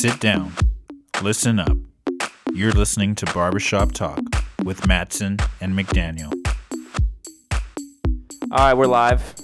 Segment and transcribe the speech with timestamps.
[0.00, 0.50] Sit down.
[1.20, 1.76] Listen up.
[2.54, 4.22] You're listening to Barbershop Talk
[4.64, 6.32] with Matson and McDaniel.
[8.50, 9.34] All right, we're live.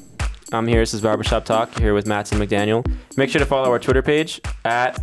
[0.53, 0.81] I'm here.
[0.81, 2.91] This is Barbershop Talk here with Matson McDaniel.
[3.19, 4.99] Make sure to follow our Twitter page at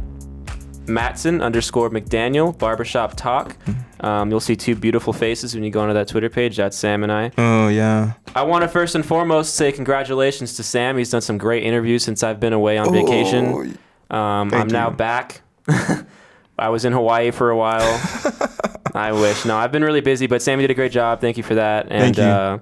[0.88, 3.56] Matson underscore McDaniel Barbershop Talk.
[4.00, 6.58] Um, you'll see two beautiful faces when you go onto that Twitter page.
[6.58, 7.30] That's Sam and I.
[7.38, 8.14] Oh yeah.
[8.36, 10.98] I want to first and foremost say congratulations to Sam.
[10.98, 13.78] He's done some great interviews since I've been away on vacation.
[14.10, 15.43] Um, I'm now back.
[15.68, 17.82] I was in Hawaii for a while.
[18.96, 19.46] I wish.
[19.46, 21.20] No, I've been really busy, but Sammy did a great job.
[21.20, 21.88] Thank you for that.
[21.90, 22.24] And Thank you.
[22.24, 22.60] Uh,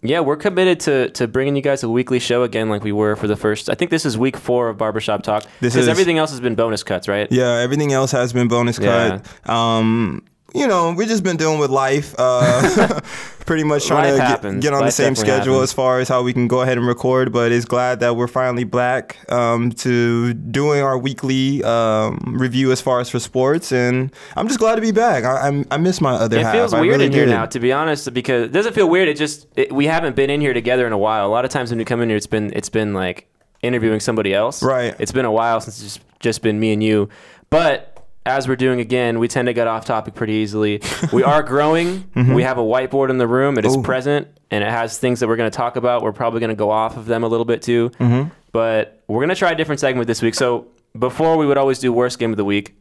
[0.00, 3.16] yeah, we're committed to to bringing you guys a weekly show again, like we were
[3.16, 3.68] for the first.
[3.68, 5.42] I think this is week four of Barbershop Talk.
[5.60, 7.26] This because is- everything else has been bonus cuts, right?
[7.32, 9.26] Yeah, everything else has been bonus cut.
[9.48, 12.14] Um, you know, we've just been dealing with life.
[12.18, 13.00] Uh,
[13.48, 15.70] pretty much trying Life to get, get on Life the same schedule happens.
[15.70, 17.32] as far as how we can go ahead and record.
[17.32, 22.80] But it's glad that we're finally back um, to doing our weekly um, review as
[22.80, 25.24] far as for sports, and I'm just glad to be back.
[25.24, 26.54] I, I miss my other It half.
[26.54, 27.30] feels weird really in here did.
[27.32, 29.08] now, to be honest, because it doesn't feel weird.
[29.08, 31.26] It just it, we haven't been in here together in a while.
[31.26, 33.28] A lot of times when we come in here, it's been it's been like
[33.62, 34.62] interviewing somebody else.
[34.62, 34.94] Right.
[34.98, 37.08] It's been a while since it's just just been me and you.
[37.50, 37.97] But
[38.28, 40.82] as we're doing again, we tend to get off topic pretty easily.
[41.12, 42.02] We are growing.
[42.02, 42.34] Mm-hmm.
[42.34, 43.56] We have a whiteboard in the room.
[43.58, 46.02] It is present and it has things that we're going to talk about.
[46.02, 47.90] We're probably going to go off of them a little bit too.
[47.90, 48.28] Mm-hmm.
[48.52, 50.34] But we're going to try a different segment this week.
[50.34, 52.74] So before we would always do worst game of the week.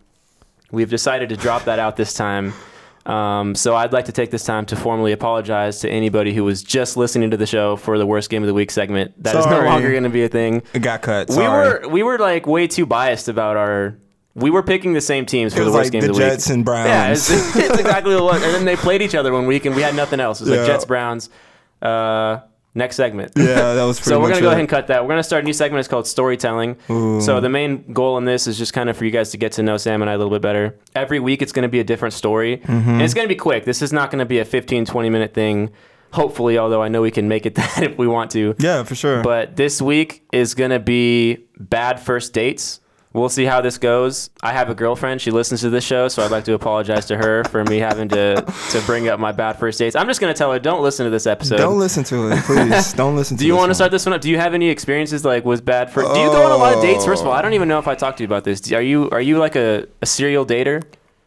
[0.72, 2.54] We've decided to drop that out this time.
[3.06, 6.62] Um, so I'd like to take this time to formally apologize to anybody who was
[6.62, 9.24] just listening to the show for the worst game of the week segment.
[9.24, 10.62] That is no longer going to be a thing.
[10.74, 11.30] It got cut.
[11.30, 13.98] We were we were like way too biased about our.
[14.38, 16.22] We were picking the same teams for It the worst like game the of the
[16.24, 16.32] week.
[16.32, 16.88] Jets and Browns.
[16.88, 18.22] Yeah, it's, it's exactly what.
[18.22, 18.44] it was.
[18.44, 20.40] And then they played each other one week, and we had nothing else.
[20.42, 21.30] It was like Jets Browns.
[21.82, 22.40] Uh,
[22.76, 23.32] next segment.
[23.36, 25.02] yeah, that was pretty So we're gonna go ahead and cut that.
[25.04, 25.80] We're gonna start a new segment.
[25.80, 26.78] It's called storytelling.
[26.88, 29.54] So the main goal in this is just kind of for you guys to get
[29.54, 30.78] to know Sam and I a little bit better.
[30.96, 32.90] Every week it's gonna be a different story, Mm-hmm.
[32.90, 33.66] and it's gonna be quick.
[33.66, 35.72] This is not gonna be a 15, 20 minute thing.
[36.14, 38.56] Hopefully, although I know we can make it that if we want to.
[38.60, 39.24] Yeah, for sure.
[39.24, 42.80] But this week is gonna be bad first dates.
[43.18, 44.30] We'll see how this goes.
[44.44, 45.22] I have a girlfriend.
[45.22, 48.10] She listens to this show, so I'd like to apologize to her for me having
[48.10, 48.36] to
[48.72, 49.96] to bring up my bad first dates.
[49.96, 51.58] I'm just gonna tell her don't listen to this episode.
[51.58, 52.94] don't listen to it, please.
[52.94, 54.22] Don't listen to Do you want to start this one up?
[54.22, 56.14] Do you have any experiences like with bad first?
[56.14, 57.06] Do you go on a lot of dates?
[57.06, 58.72] First of all, I don't even know if I talked to you about this.
[58.72, 60.84] Are you are you like a, a serial dater?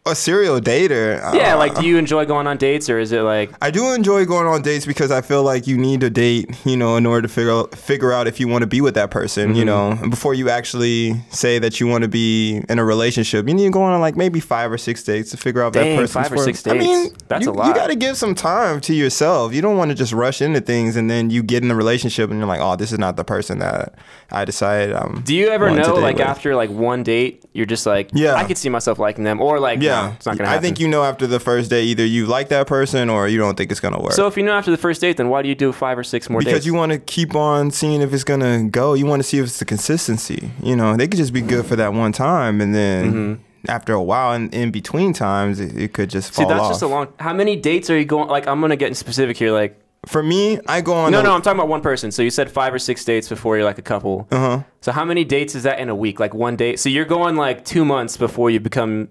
[0.06, 1.18] A serial dater.
[1.34, 3.92] Yeah, Uh, like do you enjoy going on dates or is it like I do
[3.92, 7.04] enjoy going on dates because I feel like you need a date, you know, in
[7.04, 9.56] order to figure out, figure out if you want to be with that person, Mm-hmm.
[9.56, 13.46] you know, before you actually say that you want to be in a relationship.
[13.46, 15.90] You need to go on like maybe five or six dates to figure out Dang,
[15.96, 17.10] that person's five or for- six I mean.
[17.28, 17.66] That's you, a lot.
[17.68, 19.52] You got to give some time to yourself.
[19.52, 22.30] You don't want to just rush into things and then you get in a relationship
[22.30, 23.94] and you're like, oh, this is not the person that
[24.32, 24.94] I decided.
[24.96, 26.26] Um, do you ever know like with.
[26.26, 28.34] after like one date you're just like Yeah.
[28.34, 30.80] I could see myself liking them or like Yeah, no, it's not gonna I think
[30.80, 33.70] you know after the first day either you like that person or you don't think
[33.70, 34.12] it's gonna work.
[34.12, 36.04] so if you know after the first date, then why do you do five or
[36.04, 36.66] six more because dates?
[36.66, 38.94] you want to keep on seeing if it's gonna go.
[38.94, 40.50] You want to see if it's the consistency.
[40.62, 44.02] You know, they could just be good for that one time, and then after a
[44.02, 46.42] while, and in between times, it, it could just Mm-hmm.
[46.42, 46.70] See, that's off.
[46.72, 47.08] just a long.
[47.18, 48.28] How many dates are you going?
[48.28, 49.52] Like, I'm gonna get in specific here.
[49.52, 51.12] Like, for me, I go on.
[51.12, 52.10] no, the- no, I'm talking about one person.
[52.10, 54.26] So you said five or six dates before you're like a couple.
[54.30, 54.62] Uh huh.
[54.80, 56.18] So how many dates is that in a week?
[56.18, 56.80] Like one date.
[56.80, 59.08] So you're going like two months before you become.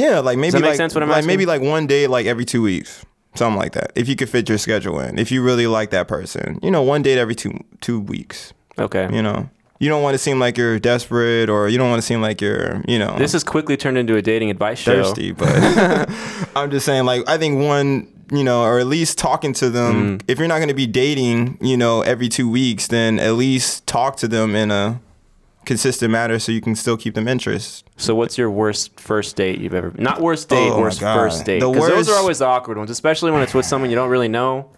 [0.00, 3.58] Yeah, like maybe like sense like maybe like one day, like every two weeks, something
[3.58, 3.92] like that.
[3.94, 6.82] If you could fit your schedule in, if you really like that person, you know,
[6.82, 8.52] one date every two two weeks.
[8.78, 9.08] Okay.
[9.12, 9.50] You know,
[9.80, 12.40] you don't want to seem like you're desperate, or you don't want to seem like
[12.40, 15.02] you're, you know, This has quickly turned into a dating advice show.
[15.02, 15.48] thirsty, but
[16.56, 20.18] I'm just saying, like, I think one, you know, or at least talking to them.
[20.18, 20.24] Mm.
[20.28, 23.86] If you're not going to be dating, you know, every two weeks, then at least
[23.86, 25.00] talk to them in a
[25.64, 27.88] consistent manner so you can still keep them interest.
[27.96, 29.90] So what's your worst first date you've ever?
[29.90, 30.02] been?
[30.02, 31.60] Not worst date, Oh worst first date.
[31.60, 34.70] Because those are always awkward ones, especially when it's with someone you don't really know.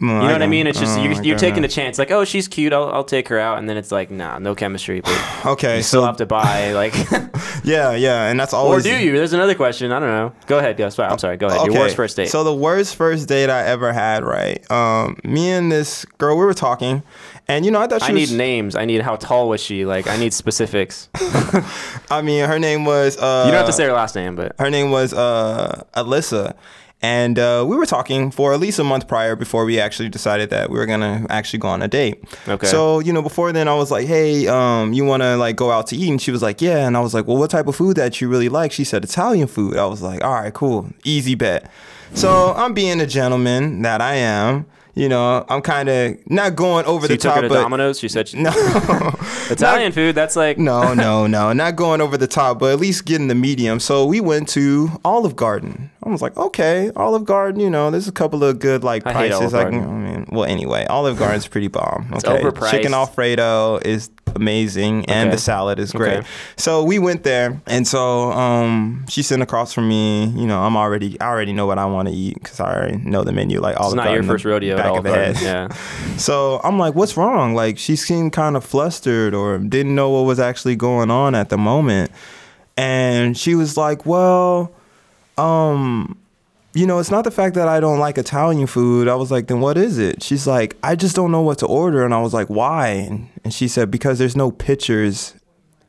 [0.00, 0.66] You You know what I mean?
[0.68, 1.98] It's just oh you're, you're taking a chance.
[1.98, 2.72] Like, oh, she's cute.
[2.72, 5.00] I'll, I'll take her out, and then it's like, nah, no chemistry.
[5.00, 6.94] But Okay, you still so have to buy like.
[7.64, 8.84] yeah, yeah, and that's or always.
[8.84, 9.12] do you?
[9.16, 9.90] There's another question.
[9.90, 10.32] I don't know.
[10.46, 10.96] Go ahead, Gus.
[10.98, 11.36] I'm sorry.
[11.36, 11.66] Go ahead.
[11.66, 12.28] Your worst first date.
[12.28, 14.68] So the worst first date I ever had, right?
[14.70, 17.02] Um, me and this girl, we were talking,
[17.48, 18.30] and you know, I thought she I was.
[18.30, 18.76] need names.
[18.76, 19.84] I need how tall was she?
[19.84, 21.08] Like, I need specifics.
[22.10, 23.16] I mean, her name was.
[23.16, 26.54] Uh, You don't have to say her last name, but her name was uh, Alyssa.
[27.00, 30.50] And uh, we were talking for at least a month prior before we actually decided
[30.50, 32.24] that we were gonna actually go on a date.
[32.48, 32.66] Okay.
[32.66, 35.70] So you know, before then, I was like, "Hey, um, you want to like go
[35.70, 37.68] out to eat?" And she was like, "Yeah." And I was like, "Well, what type
[37.68, 40.52] of food that you really like?" She said, "Italian food." I was like, "All right,
[40.52, 41.70] cool, easy bet."
[42.14, 44.66] So I'm being a gentleman that I am.
[44.98, 47.48] You know, I'm kind of not going over So the you took top, her to
[47.48, 48.00] but Domino's.
[48.00, 48.50] She said she, no,
[49.48, 50.16] Italian food.
[50.16, 53.36] That's like no, no, no, not going over the top, but at least getting the
[53.36, 53.78] medium.
[53.78, 55.90] So we went to Olive Garden.
[56.08, 57.60] I was like, okay, Olive Garden.
[57.60, 59.52] You know, there's a couple of good like I prices.
[59.52, 59.88] Olive I can- Garden.
[60.06, 62.10] I mean, well, anyway, Olive Garden's pretty bomb.
[62.14, 62.70] Okay, overpriced.
[62.70, 66.18] chicken Alfredo is amazing, and the salad is great.
[66.18, 66.26] Okay.
[66.56, 70.26] So we went there, and so um, she's sitting across from me.
[70.26, 72.96] You know, I'm already, I already know what I want to eat because I already
[72.98, 73.60] know the menu.
[73.60, 74.98] Like it's not Garden, your first rodeo at back all.
[74.98, 75.36] of the head.
[75.40, 75.68] Yeah.
[76.18, 77.54] So I'm like, what's wrong?
[77.54, 81.48] Like she seemed kind of flustered or didn't know what was actually going on at
[81.48, 82.10] the moment.
[82.76, 84.72] And she was like, well,
[85.38, 86.18] um,
[86.74, 89.08] you know, it's not the fact that I don't like Italian food.
[89.08, 90.22] I was like, then what is it?
[90.22, 92.04] She's like, I just don't know what to order.
[92.04, 92.88] And I was like, why?
[92.88, 95.34] And, and she said, because there's no pictures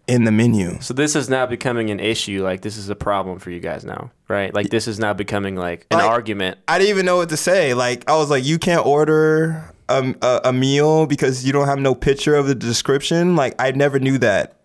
[0.08, 0.78] in the menu.
[0.82, 2.42] So this is now becoming an issue.
[2.44, 4.52] Like this is a problem for you guys now, right?
[4.54, 6.58] Like this is now becoming like an Like- argument.
[6.68, 7.74] I didn't even know what to say.
[7.76, 11.78] Like I was like, you can't order a, a, a meal because you don't have
[11.78, 13.36] no picture of the description.
[13.36, 14.56] Like I never knew that.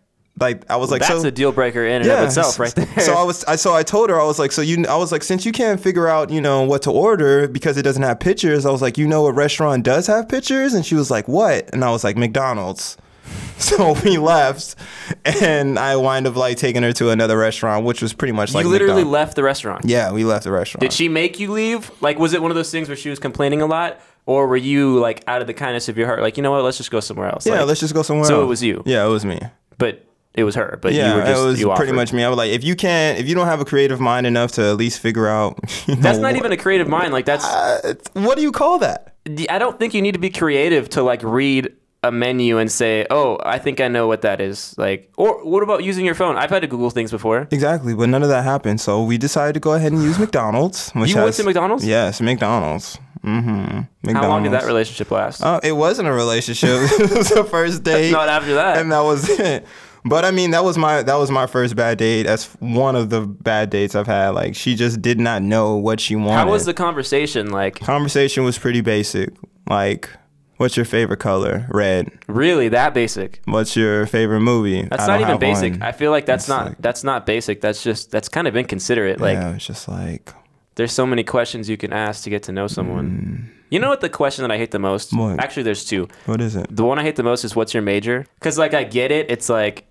[0.41, 2.87] Like I was like, That's so a deal breaker in and of itself, right there.
[3.01, 5.13] So I was, I, so I told her, I was like, so you, I was
[5.13, 8.19] like, since you can't figure out, you know, what to order because it doesn't have
[8.19, 10.75] pictures, I was like, you know, what restaurant does have pictures?
[10.75, 11.71] And she was like, what?
[11.73, 12.97] And I was like, McDonald's.
[13.57, 14.75] So we left,
[15.25, 18.65] and I wind up like taking her to another restaurant, which was pretty much like
[18.65, 19.13] you literally McDonald's.
[19.13, 19.85] left the restaurant.
[19.87, 20.81] Yeah, we left the restaurant.
[20.81, 21.91] Did she make you leave?
[22.03, 24.57] Like, was it one of those things where she was complaining a lot, or were
[24.57, 26.91] you like out of the kindness of your heart, like, you know what, let's just
[26.91, 27.47] go somewhere else?
[27.47, 28.23] Yeah, Like, let's just go somewhere.
[28.25, 28.29] Else.
[28.29, 28.83] So it was you.
[28.85, 29.39] Yeah, it was me.
[29.79, 30.05] but
[30.35, 30.79] it was her.
[30.83, 32.25] But Yeah, you were just it was you pretty much me.
[32.25, 34.63] I was like, if you can't, if you don't have a creative mind enough to
[34.63, 37.13] at least figure out, you know, That's not even a creative mind.
[37.13, 37.45] Like that's.
[37.45, 39.15] Uh, what do you call that?
[39.49, 41.73] I don't think you need to be creative to like read
[42.03, 45.63] a menu and say, "Oh, I think I know what that is." Like, or what
[45.63, 46.37] about using your phone?
[46.37, 47.49] I've had to Google things before.
[47.51, 48.81] Exactly, but none of that happened.
[48.81, 50.91] So we decided to go ahead and use McDonald's.
[50.95, 51.87] Which You went to McDonald's?
[51.87, 52.99] Yes, McDonald's.
[53.25, 53.51] Mm-hmm.
[54.03, 54.13] McDonald's.
[54.13, 55.43] How long did that relationship last?
[55.43, 56.69] Uh, it wasn't a relationship.
[56.83, 58.13] it was the first date.
[58.13, 58.77] Not after that.
[58.77, 59.67] and that was it.
[60.07, 62.25] But I mean, that was my that was my first bad date.
[62.25, 64.31] That's one of the bad dates I've had.
[64.31, 66.35] Like she just did not know what she wanted.
[66.45, 67.51] How was the conversation?
[67.51, 68.45] Like, conversation?
[68.45, 69.31] Was pretty basic.
[69.69, 70.11] Like,
[70.59, 71.67] what's your favorite color?
[71.71, 72.11] Red.
[72.29, 73.41] really that basic?
[73.47, 74.83] What's your favorite movie?
[74.83, 75.73] That's not even basic.
[75.73, 75.83] one.
[75.83, 77.63] I feel like that's It's not like- that's not basic.
[77.63, 79.21] That's just that's kind of inconsiderate.
[79.21, 80.33] Like, yeah, it's just like
[80.75, 83.51] there's so many questions you can ask to get to know someone.
[83.71, 85.13] You know what the question that I hate the most?
[85.13, 85.19] Mm.
[85.31, 85.41] What?
[85.43, 86.09] Actually, there's two.
[86.27, 86.67] what is it?
[86.71, 88.27] The one I hate the most is what's your major?
[88.39, 89.31] Because like I get it.
[89.31, 89.87] It's like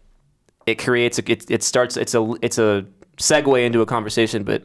[0.65, 2.85] it creates a, it, it starts it's a it's a
[3.17, 4.63] segue into a conversation, but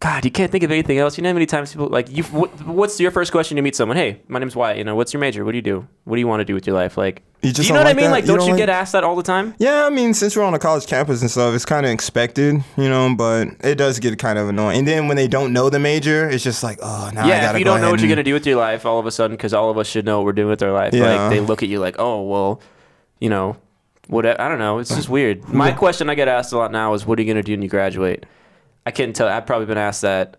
[0.00, 1.18] God, you can't think of anything else.
[1.18, 2.22] You know how many times people like you.
[2.24, 3.96] What, what's your first question to meet someone?
[3.96, 4.78] Hey, my name's Wyatt.
[4.78, 5.44] You know, what's your major?
[5.44, 5.88] What do you do?
[6.04, 6.96] What do you want to do with your life?
[6.96, 8.04] Like, You you know what I mean?
[8.04, 8.10] that?
[8.12, 9.56] Like, You don't don't you like- get asked that all the time?
[9.58, 12.62] Yeah, I mean, since we're on a college campus and stuff, it's kind of expected,
[12.76, 13.12] you know.
[13.16, 14.78] But it does get kind of annoying.
[14.78, 17.40] And then when they don't know the major, it's just like, oh, now I yeah,
[17.40, 19.10] gotta if you don't know what you're gonna do with your life, all of a
[19.10, 20.94] sudden, because all of us should know what we're doing with our life.
[20.94, 21.22] Yeah.
[21.24, 22.60] Like they look at you like, oh well,
[23.18, 23.56] you know,
[24.08, 24.26] what?
[24.40, 24.78] I don't know.
[24.78, 25.48] It's just weird.
[25.48, 27.62] My question I get asked a lot now is, what are you gonna do when
[27.62, 28.26] you graduate?
[28.84, 29.28] I couldn't tell.
[29.28, 30.36] I've probably been asked that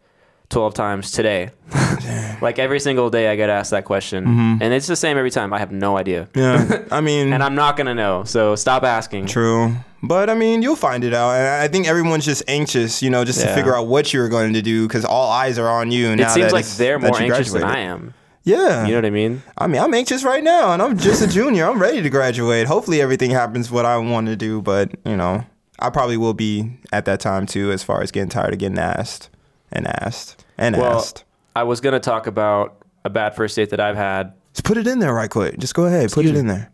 [0.50, 1.52] twelve times today.
[2.42, 4.64] like every single day, I get asked that question, Mm-hmm.
[4.64, 5.54] and it's the same every time.
[5.54, 8.24] I have no idea, Yeah, I mean, and I'm not gonna know.
[8.24, 9.28] So stop asking.
[9.28, 9.76] True.
[10.02, 11.32] But I mean, you'll find it out.
[11.32, 14.54] And I think everyone's just anxious, you know, just to figure out what you're going
[14.54, 16.08] to do because all eyes are on you.
[16.12, 18.14] It now seems that like they're more anxious than I am.
[18.44, 18.86] Yeah.
[18.86, 19.44] You know what I mean?
[19.58, 21.66] I mean, I'm anxious right now and I'm just a junior.
[21.70, 22.68] I'm ready to graduate.
[22.68, 24.62] Hopefully, everything happens what I want to do.
[24.62, 25.44] But, you know,
[25.80, 28.80] I probably will be at that time too, as far as getting tired of getting
[28.80, 29.30] asked
[29.72, 31.24] and asked and Well, asked.
[31.56, 34.34] I was gonna talk about a bad first date that I've had.
[34.54, 35.58] Just put it in there right quick.
[35.60, 36.12] Just go ahead.
[36.12, 36.72] Put it in there.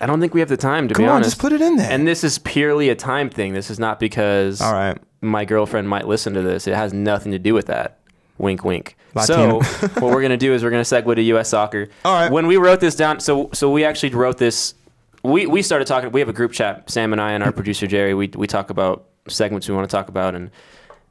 [0.00, 1.30] I don't think we have the time to Come be on, honest.
[1.30, 1.90] just put it in there.
[1.90, 3.52] And this is purely a time thing.
[3.52, 4.96] This is not because all right.
[5.20, 6.66] my girlfriend might listen to this.
[6.68, 7.98] It has nothing to do with that.
[8.38, 8.96] Wink, wink.
[9.14, 9.60] Latino.
[9.60, 11.48] So what we're gonna do is we're gonna segue to U.S.
[11.48, 11.88] soccer.
[12.04, 12.30] All right.
[12.30, 14.74] When we wrote this down, so so we actually wrote this.
[15.22, 16.12] We we started talking.
[16.12, 16.90] We have a group chat.
[16.90, 18.14] Sam and I and our producer Jerry.
[18.14, 20.34] We we talk about segments we want to talk about.
[20.34, 20.50] And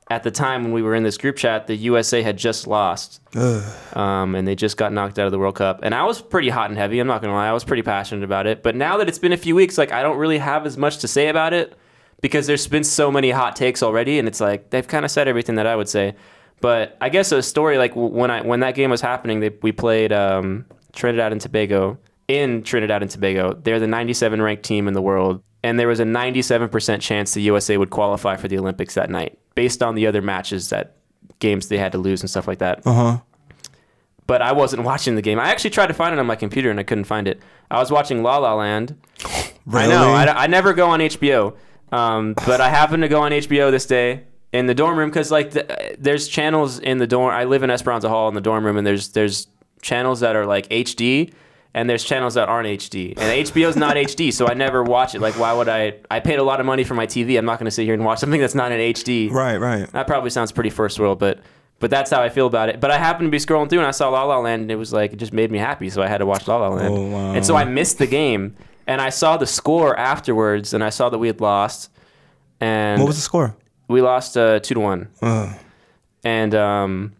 [0.09, 3.19] at the time when we were in this group chat, the USA had just lost.
[3.95, 5.81] Um, and they just got knocked out of the World Cup.
[5.83, 6.99] And I was pretty hot and heavy.
[6.99, 7.47] I'm not gonna lie.
[7.49, 8.63] I was pretty passionate about it.
[8.63, 10.99] But now that it's been a few weeks, like I don't really have as much
[10.99, 11.77] to say about it
[12.21, 15.27] because there's been so many hot takes already, and it's like they've kind of said
[15.27, 16.15] everything that I would say.
[16.61, 19.71] But I guess a story like when I when that game was happening, they, we
[19.71, 21.97] played um, Trinidad and Tobago
[22.27, 23.53] in Trinidad and Tobago.
[23.53, 27.41] They're the 97 ranked team in the world, and there was a 97% chance the
[27.43, 30.95] USA would qualify for the Olympics that night, based on the other matches that
[31.39, 33.17] games they had to lose and stuff like that Uh huh.
[34.25, 35.39] but I wasn't watching the game.
[35.39, 37.39] I actually tried to find it on my computer and I couldn't find it.
[37.69, 38.95] I was watching La La Land.
[39.67, 39.93] Really?
[39.93, 40.11] I know.
[40.13, 41.53] I, I never go on HBO,
[41.91, 44.23] um, but I happened to go on HBO this day
[44.53, 47.33] in the dorm room because like the, there's channels in the dorm.
[47.33, 49.47] I live in Esperanza Hall in the dorm room, and there's there's
[49.81, 51.31] channels that are like HD
[51.73, 53.09] and there's channels that aren't HD.
[53.17, 55.21] And HBO's not HD, so I never watch it.
[55.21, 57.37] Like why would I I paid a lot of money for my TV.
[57.37, 59.29] I'm not going to sit here and watch something that's not in HD.
[59.31, 59.89] Right, right.
[59.91, 61.39] That probably sounds pretty first world, but
[61.79, 62.79] but that's how I feel about it.
[62.79, 64.75] But I happened to be scrolling through and I saw La La Land and it
[64.77, 66.93] was like it just made me happy, so I had to watch La La Land.
[66.93, 67.33] Oh, wow.
[67.33, 68.55] And so I missed the game
[68.87, 71.91] and I saw the score afterwards and I saw that we had lost.
[72.59, 73.55] And What was the score?
[73.87, 75.55] We lost uh, 2 to 1 Ugh.
[76.23, 77.13] and um,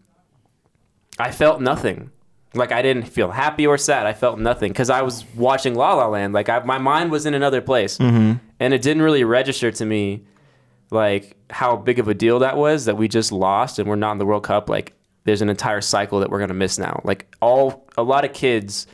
[1.18, 2.10] I felt nothing.
[2.54, 4.06] Like I didn't feel happy or sad.
[4.06, 6.32] I felt nothing because I was watching La La Land.
[6.32, 8.34] Like I, my mind was in another place, Mm-hmm.
[8.58, 10.24] and it didn't really register to me,
[10.90, 14.12] like how big of a deal that was that we just lost and we're not
[14.12, 14.70] in the World Cup.
[14.70, 14.94] Like
[15.24, 17.00] there's an entire cycle that we're gonna miss now.
[17.04, 18.86] Like all a lot of kids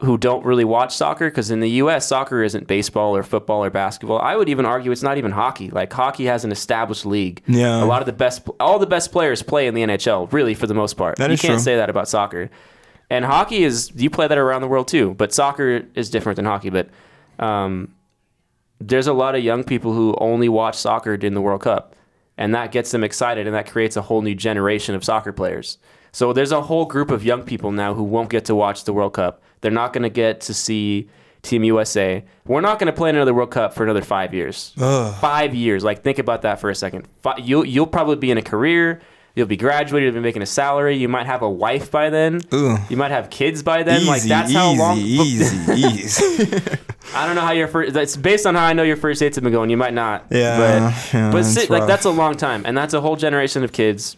[0.00, 2.06] who don't really watch soccer because in the U.S.
[2.06, 4.18] soccer isn't baseball or football or basketball.
[4.18, 5.70] I would even argue it's not even hockey.
[5.70, 7.42] Like hockey has an established league.
[7.46, 7.82] Yeah.
[7.82, 10.32] a lot of the best, all the best players play in the NHL.
[10.32, 11.58] Really, for the most part, That you can't true.
[11.60, 12.48] say that about soccer.
[13.10, 16.44] And hockey is you play that around the world too, but soccer is different than
[16.46, 16.70] hockey.
[16.70, 16.88] But
[17.38, 17.94] um,
[18.80, 21.94] there's a lot of young people who only watch soccer in the World Cup,
[22.38, 25.76] and that gets them excited, and that creates a whole new generation of soccer players.
[26.12, 28.92] So there's a whole group of young people now who won't get to watch the
[28.92, 29.42] World Cup.
[29.60, 31.08] They're not going to get to see
[31.42, 32.24] Team USA.
[32.46, 34.72] We're not going to play another World Cup for another five years.
[34.80, 35.14] Ugh.
[35.20, 35.82] Five years.
[35.84, 37.06] Like think about that for a second.
[37.22, 39.00] Fi- You'll you'll probably be in a career.
[39.36, 40.08] You'll be graduated.
[40.12, 40.96] You'll be making a salary.
[40.96, 42.40] You might have a wife by then.
[42.52, 42.76] Ooh.
[42.88, 44.00] You might have kids by then.
[44.00, 44.98] Easy, like that's easy, how long.
[44.98, 46.52] easy, easy.
[47.14, 47.94] I don't know how your first.
[47.94, 49.70] That's based on how I know your first dates have been going.
[49.70, 50.26] You might not.
[50.30, 53.16] Yeah, But yeah, but it's si- like that's a long time, and that's a whole
[53.16, 54.16] generation of kids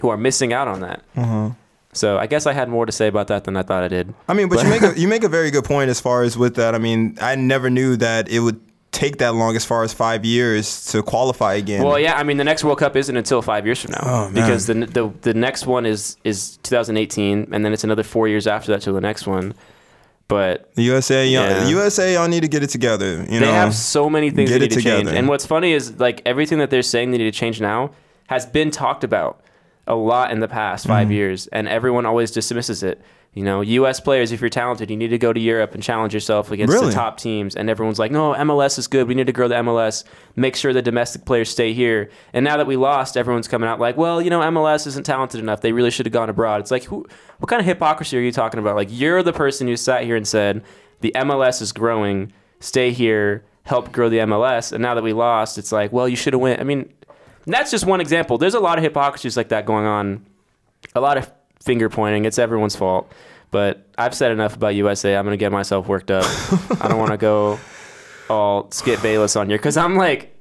[0.00, 1.02] who are missing out on that.
[1.16, 1.50] Uh-huh.
[1.92, 4.14] So I guess I had more to say about that than I thought I did.
[4.28, 6.38] I mean, but, you make a you make a very good point as far as
[6.38, 6.74] with that.
[6.74, 8.60] I mean, I never knew that it would
[8.92, 11.84] take that long as far as five years to qualify again.
[11.84, 14.30] Well, yeah, I mean the next World Cup isn't until five years from now Oh,
[14.32, 18.46] because the, the the next one is is 2018, and then it's another four years
[18.46, 19.54] after that till the next one.
[20.28, 21.68] But The USA, y'all, Yeah.
[21.68, 23.16] USA, y'all need to get it together.
[23.16, 24.98] You they know, they have so many things get they it need to change.
[25.00, 25.16] together.
[25.18, 27.90] And what's funny is like everything that they're saying they need to change now
[28.28, 29.42] has been talked about
[29.90, 31.12] a lot in the past 5 Mm-hmm.
[31.12, 33.00] years, and everyone always dismisses it.
[33.32, 34.00] You know, U.S.
[34.00, 36.88] players, if you're talented, you need to go to Europe and challenge yourself against Really?
[36.88, 37.54] the top teams.
[37.54, 39.06] And everyone's like, no, MLS is good.
[39.06, 40.02] We need to grow the MLS.
[40.34, 42.10] Make sure the domestic players stay here.
[42.32, 45.38] And now that we lost, everyone's coming out like, well, you know, MLS isn't talented
[45.40, 45.60] enough.
[45.60, 46.60] They really should have gone abroad.
[46.60, 47.06] It's like, who,
[47.38, 48.74] what kind of hypocrisy are you talking about?
[48.74, 50.64] Like, you're the person who sat here and said,
[51.00, 52.32] the MLS is growing.
[52.58, 54.72] Stay here, help grow the MLS.
[54.72, 56.60] And now that we lost, it's like, well, you should have went.
[56.60, 56.92] I mean,
[57.52, 58.38] that's just one example.
[58.38, 60.24] There's a lot of hypocrisies like that going on.
[60.94, 61.30] A lot of
[61.62, 62.24] finger pointing.
[62.24, 63.10] It's everyone's fault.
[63.50, 65.16] But I've said enough about USA.
[65.16, 66.24] I'm gonna get myself worked up.
[66.80, 67.58] I don't want to go
[68.30, 70.36] all Skip Bayless on here because I'm like,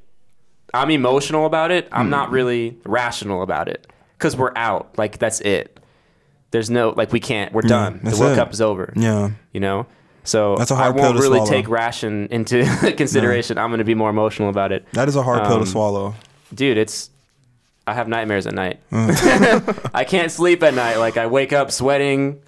[0.73, 1.87] I'm emotional about it.
[1.91, 2.11] I'm Hmm.
[2.11, 3.87] not really rational about it
[4.17, 4.97] because we're out.
[4.97, 5.79] Like that's it.
[6.51, 7.51] There's no like we can't.
[7.53, 7.99] We're done.
[8.03, 8.35] The World it.
[8.35, 8.93] Cup is over.
[8.95, 9.31] yeah.
[9.53, 9.87] You know.
[10.25, 11.49] So That's a I hard pill won't to really swallow.
[11.51, 12.63] take ration into
[12.97, 13.57] consideration.
[13.57, 16.13] I'm gonna be more emotional about it That is a hard pill Um, to swallow.
[16.53, 17.09] Dude it's
[17.87, 18.79] i have nightmares at night.
[18.91, 19.89] Mm.
[19.93, 20.97] i can't sleep at night.
[20.97, 22.41] Like i wake up sweating.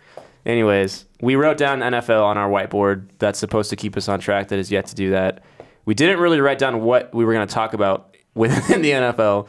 [0.45, 4.47] Anyways we wrote down nfl on our whiteboard that's supposed to keep us on track
[4.49, 5.43] that is yet to do that.
[5.85, 9.47] We didn't really write down what we were going to talk about within the nfl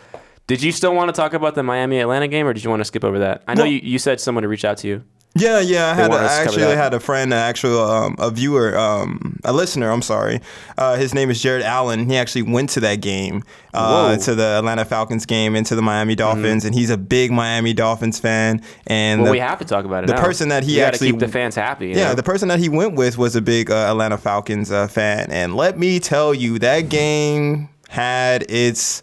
[0.49, 2.81] did you still want to talk about the miami atlanta game or did you want
[2.81, 3.43] to skip over that?
[3.47, 5.91] I know Well- you, you said someone to reach out to you Yeah, yeah.
[5.91, 8.31] I had a, want us to I actually had a friend, an actual um, a
[8.31, 9.91] viewer, um, a listener.
[9.91, 10.41] I'm sorry.
[10.77, 12.05] Uh, his name is Jared Allen.
[12.07, 14.23] He actually went to that game, uh, Mm-hmm.
[14.25, 17.73] to the Atlanta Falcons game, and to the Miami Dolphins, and he's a big Miami
[17.73, 18.61] Dolphins fan.
[18.87, 20.23] And well the, we have to talk about it the now.
[20.23, 22.15] person that he You actually- keep the fans happy yeah, know?
[22.15, 25.57] the person that he went with was a big uh, Atlanta Falcons uh, fan, and
[25.57, 29.03] let me tell you, that game had its.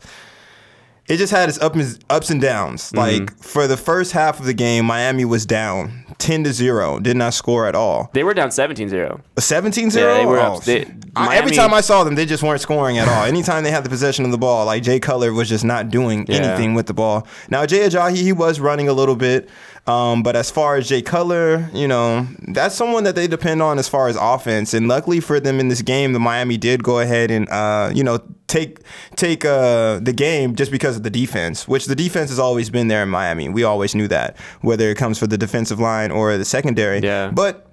[1.07, 2.91] It just had its ups and, ups and downs.
[2.91, 2.98] Mm-hmm.
[3.00, 7.18] Like for the first half of the game, Miami was down ten to zero, did
[7.18, 8.10] not score at all.
[8.14, 10.08] they were down 17-0 17 0?
[10.08, 10.86] Yeah, they were up- oh, they-
[11.16, 13.24] I, every time I saw them, they just weren't scoring at all.
[13.26, 16.26] Anytime they had the possession of the ball, like Jay Cutler was just not doing
[16.30, 16.36] Yeah.
[16.38, 17.26] anything with the ball.
[17.50, 19.50] Now, Jay Ajayi, he was running a little bit.
[19.88, 23.79] Um, but as far as Jay Cutler, you know, that's someone that they depend on
[23.79, 24.74] as far as offense.
[24.74, 28.03] And luckily for them in this game, the Miami did go ahead and, uh, you
[28.03, 28.79] know, take
[29.15, 32.88] take uh, the game just because of the defense, which the defense has always been
[32.88, 33.50] there in Miami.
[33.50, 37.00] We always knew that, whether it comes for the defensive line or the secondary.
[37.00, 37.31] Yeah.
[37.31, 37.67] But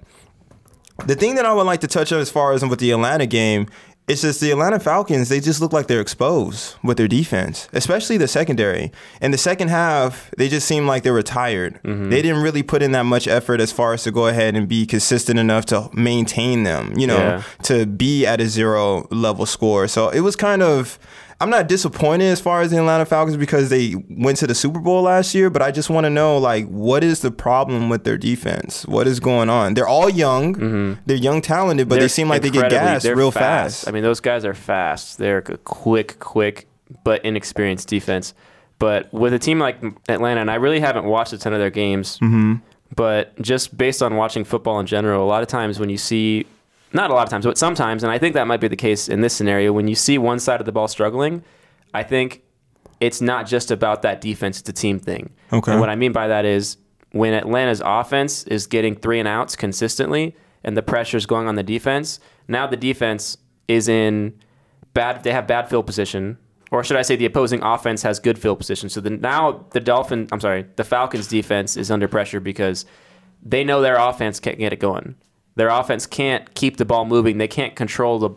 [1.05, 3.25] the thing that I would like to touch on as far as with the Atlanta
[3.25, 3.67] game,
[4.07, 8.15] it's just the Atlanta Falcons, they just look like they're exposed with their defense, especially
[8.17, 8.91] the secondary.
[9.21, 11.81] In the second half, they just seemed like they were tired.
[11.83, 12.09] Mm-hmm.
[12.09, 14.67] They didn't really put in that much effort as far as to go ahead and
[14.67, 17.43] be consistent enough to maintain them, you know, Yeah.
[17.63, 19.87] to be at a zero level score.
[19.89, 20.97] So it was kind of
[21.39, 24.79] I'm not disappointed as far as the Atlanta Falcons because they went to the Super
[24.79, 28.03] Bowl last year, but I just want to know like what is the problem with
[28.05, 28.87] their defense?
[28.87, 29.75] What is going on?
[29.75, 30.97] They're all young.
[31.05, 33.87] They're young talented, but they They're seem like they get gassed real fast.
[33.87, 35.19] I mean, those guys are fast.
[35.19, 36.67] They're a quick, quick,
[37.03, 38.33] but inexperienced defense.
[38.79, 39.77] But with a team like
[40.09, 42.55] Atlanta, and I really haven't watched a ton of their games, Mm-hmm.
[42.95, 46.45] but just based on watching football in general, a lot of times when you see,
[46.93, 49.09] not a lot of times, but sometimes, and I think that might be the case
[49.09, 51.43] in this scenario, when you see one side of the ball struggling,
[51.93, 52.43] I think
[52.99, 55.31] it's not just about that defense, it's a team thing.
[55.51, 55.71] Okay.
[55.71, 56.77] And what I mean by that is
[57.11, 61.63] when Atlanta's offense is getting three and outs consistently and the pressure's going on the
[61.63, 64.33] defense, now the defense is in
[64.93, 66.37] bad they have bad field position.
[66.71, 68.89] Or should I say the opposing offense has good field position.
[68.89, 72.85] So the, now the Dolphin I'm sorry, the Falcons defense is under pressure because
[73.43, 75.15] they know their offense can't get it going.
[75.57, 77.37] Their offense can't keep the ball moving.
[77.37, 78.29] They can't control the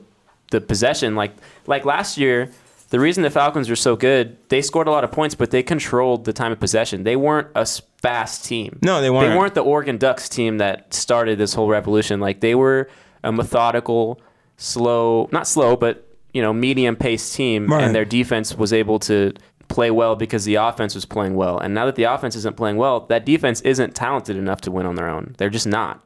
[0.51, 1.33] the possession like
[1.67, 2.51] like last year.
[2.89, 5.63] The reason the Falcons were so good, they scored a lot of points, but they
[5.63, 7.05] controlled the time of possession.
[7.05, 7.65] They weren't a
[8.03, 8.81] fast team.
[8.83, 9.31] No, they weren't.
[9.31, 12.19] They weren't the Oregon Ducks team that started this whole revolution.
[12.19, 12.89] Like they were
[13.23, 14.21] a methodical,
[14.57, 17.83] slow, not slow, but you know, medium paced team, Right.
[17.85, 19.35] and their defense was able to
[19.69, 21.59] play well because the offense was playing well.
[21.59, 24.87] And now that the offense isn't playing well, that defense isn't talented enough to win
[24.87, 25.35] on their own.
[25.39, 26.03] They're just not.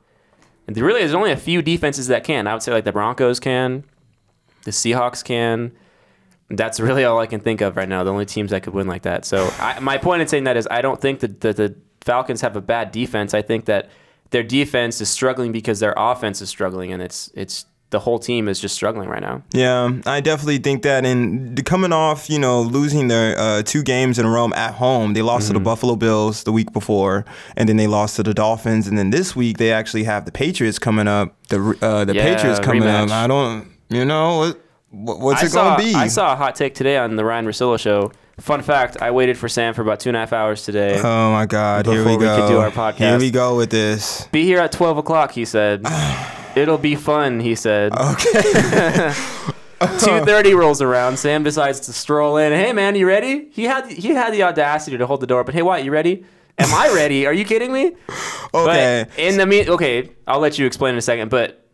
[0.66, 2.46] Really, there's only a few defenses that can.
[2.46, 3.84] I would say like the Broncos can,
[4.64, 5.72] the Seahawks can.
[6.50, 8.04] That's really all I can think of right now.
[8.04, 9.24] The only teams that could win like that.
[9.24, 12.40] So I, my point in saying that is I don't think that the, the Falcons
[12.42, 13.34] have a bad defense.
[13.34, 13.90] I think that
[14.30, 18.48] their defense is struggling because their offense is struggling, and it's it's the whole team
[18.48, 19.40] is just struggling right now.
[19.52, 21.06] Yeah, I definitely think that.
[21.06, 25.14] And coming off, you know, losing their uh, two games in a row at home,
[25.14, 27.24] they lost to the Buffalo Bills the week before,
[27.56, 30.32] and then they lost to the Dolphins, and then this week they actually have the
[30.32, 31.36] Patriots coming up.
[31.50, 33.04] The uh, the Yeah, Patriots coming rematch.
[33.06, 33.10] up.
[33.12, 34.60] I don't, you know, what,
[34.90, 35.94] what- what's I it gonna be?
[35.94, 38.10] I saw a hot take today on the Ryan Russillo show.
[38.40, 41.00] Fun fact: I waited for Sam for about two and a half hours today.
[41.00, 41.86] Oh my God!
[41.86, 42.36] Here we Before we go.
[42.36, 44.26] could do our Here we go with this.
[44.32, 45.82] Be here at twelve o'clock, he said.
[46.56, 47.92] It'll be fun, he said.
[47.92, 49.12] Okay.
[49.98, 51.18] Two thirty rolls around.
[51.18, 52.52] Sam decides to stroll in.
[52.52, 53.48] Hey man, you ready?
[53.50, 55.44] He had he had the audacity to hold the door.
[55.44, 55.84] But hey, what?
[55.84, 56.24] you ready?
[56.56, 57.26] Am I ready?
[57.26, 57.92] Are you kidding me?
[58.54, 59.04] okay.
[59.08, 61.28] But in the mean, okay, I'll let you explain in a second.
[61.28, 61.66] But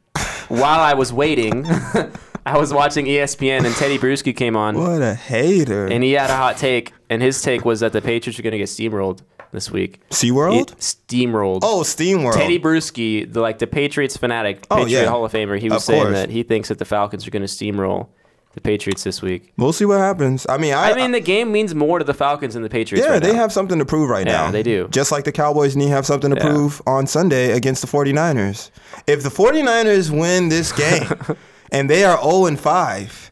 [0.48, 1.66] while I was waiting,
[2.46, 5.86] I was watching ESPN and Tedy Bruschi came on, what a hater.
[5.86, 6.92] and he had a hot take.
[7.10, 9.20] And his take was that the Patriots are going to get steamrolled
[9.52, 10.00] this week.
[10.10, 10.60] SeaWorld?
[10.72, 11.60] It- steamrolled.
[11.62, 12.34] oh, SteamWorld.
[12.34, 15.08] Tedy Bruschi, the like the Patriots fanatic, Oh, Patriot yeah.
[15.08, 16.14] Hall of Famer, he was Of saying course.
[16.14, 18.08] that he thinks that the Falcons are going to steamroll
[18.54, 19.52] the Patriots this week.
[19.56, 20.44] We'll see what happens.
[20.48, 23.06] I mean, I, I mean, the game means more to the Falcons than the Patriots.
[23.06, 23.38] Yeah, right they now.
[23.38, 24.50] have something to prove right Yeah, now.
[24.50, 24.88] they do.
[24.90, 26.48] Just like the Cowboys need to have something to Yeah.
[26.50, 28.70] prove on Sunday against the 49ers.
[29.06, 31.08] If the 49ers win this game
[31.72, 33.29] and they are 0 and 5,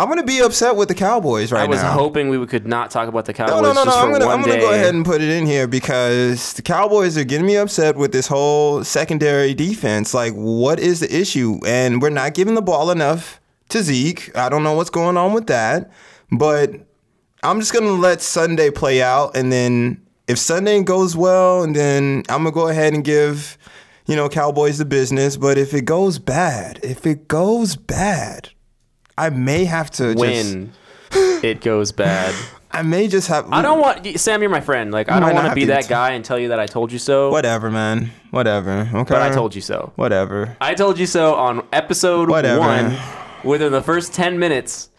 [0.00, 1.64] I'm going to be upset with the Cowboys right now.
[1.66, 1.92] I was now.
[1.92, 3.84] hoping we could not talk about the Cowboys no, no, no, no.
[3.84, 6.62] just for I'm gonna, I'm gonna go ahead and put it in here because the
[6.62, 10.14] Cowboys are getting me upset with this whole secondary defense.
[10.14, 11.60] Like, what is the issue?
[11.66, 14.34] And we're not giving the ball enough to Zeke.
[14.34, 15.92] I don't know what's going on with that,
[16.32, 16.70] but
[17.42, 22.22] I'm just gonna let Sunday play out, and then if Sunday goes well, and then
[22.30, 23.58] I'm gonna go ahead and give,
[24.06, 25.36] you know, Cowboys the business.
[25.36, 28.48] But if it goes bad, if it goes bad,
[29.20, 30.56] I may have to just,
[31.44, 32.34] it goes bad.
[32.72, 33.52] I may just have.
[33.52, 34.40] I don't want Sam.
[34.42, 34.92] You're my friend.
[34.92, 36.98] Like I don't want to be that guy and tell you that I told you
[37.00, 37.30] so.
[37.30, 38.10] Whatever, man.
[38.30, 38.88] Whatever.
[38.94, 39.14] Okay.
[39.14, 39.92] But I told you so.
[39.96, 40.56] Whatever.
[40.60, 42.60] I told you so on episode Whatever.
[42.60, 42.96] one.
[43.42, 44.90] Within the first ten minutes,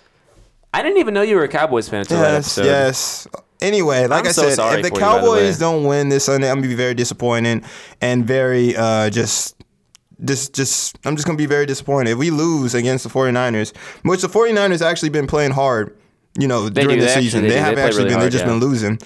[0.74, 2.58] I didn't even know you were a Cowboys fan until that Yes.
[2.58, 2.66] episode.
[2.66, 3.28] Yes.
[3.62, 6.50] Anyway, like I'm I said, if the for you, the Cowboys don't win this Sunday,
[6.50, 7.64] I'm gonna be very disappointed
[8.02, 9.56] and very uh just.
[10.24, 12.12] Just, just, I'm just gonna be very disappointed.
[12.12, 15.98] If we lose against the 49ers, which the 49ers actually been playing hard,
[16.38, 17.06] you know, They during do.
[17.06, 17.42] the actually- season.
[17.44, 18.14] they They, haven't actually really been.
[18.14, 18.52] hard, They've just yeah.
[18.52, 19.00] been losing.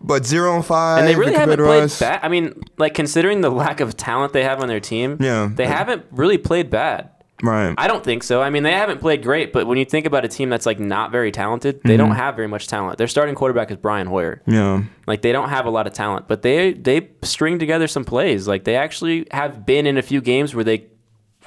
[0.00, 2.20] But zero and five, And they really haven't played bad.
[2.22, 5.48] I mean, like considering the lack of talent they have on their team, Yeah.
[5.54, 7.08] they haven't really played bad.
[7.44, 7.74] Right.
[7.78, 8.40] I don't think so.
[8.42, 10.80] I mean, they haven't played great, but when you think about a team that's like
[10.80, 11.98] not very talented, they Mm-hmm.
[11.98, 12.98] don't have very much talent.
[12.98, 14.42] Their starting quarterback is Brian Hoyer.
[14.46, 14.82] yeah.
[15.06, 18.48] Like they don't have a lot of talent, but they they string together some plays.
[18.48, 20.86] Like they actually have been in a few games where they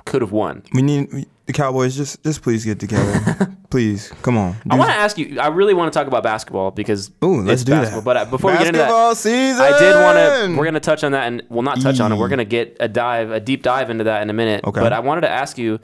[0.05, 0.63] could have won.
[0.73, 1.95] We need the Cowboys.
[1.97, 3.57] Just, just please get together.
[3.69, 4.55] please, come on.
[4.69, 5.39] I want to ask you.
[5.39, 8.03] I really want to talk about basketball because Ooh, let's it's do that.
[8.03, 9.62] But uh, before we get into Basketball that, season.
[9.62, 10.57] I did want to.
[10.57, 12.17] We're going to touch on that, and we'll not touch on it.
[12.17, 14.63] We're going to get a dive, a deep dive into that in a minute.
[14.65, 14.79] Okay.
[14.81, 15.79] But I wanted to ask you.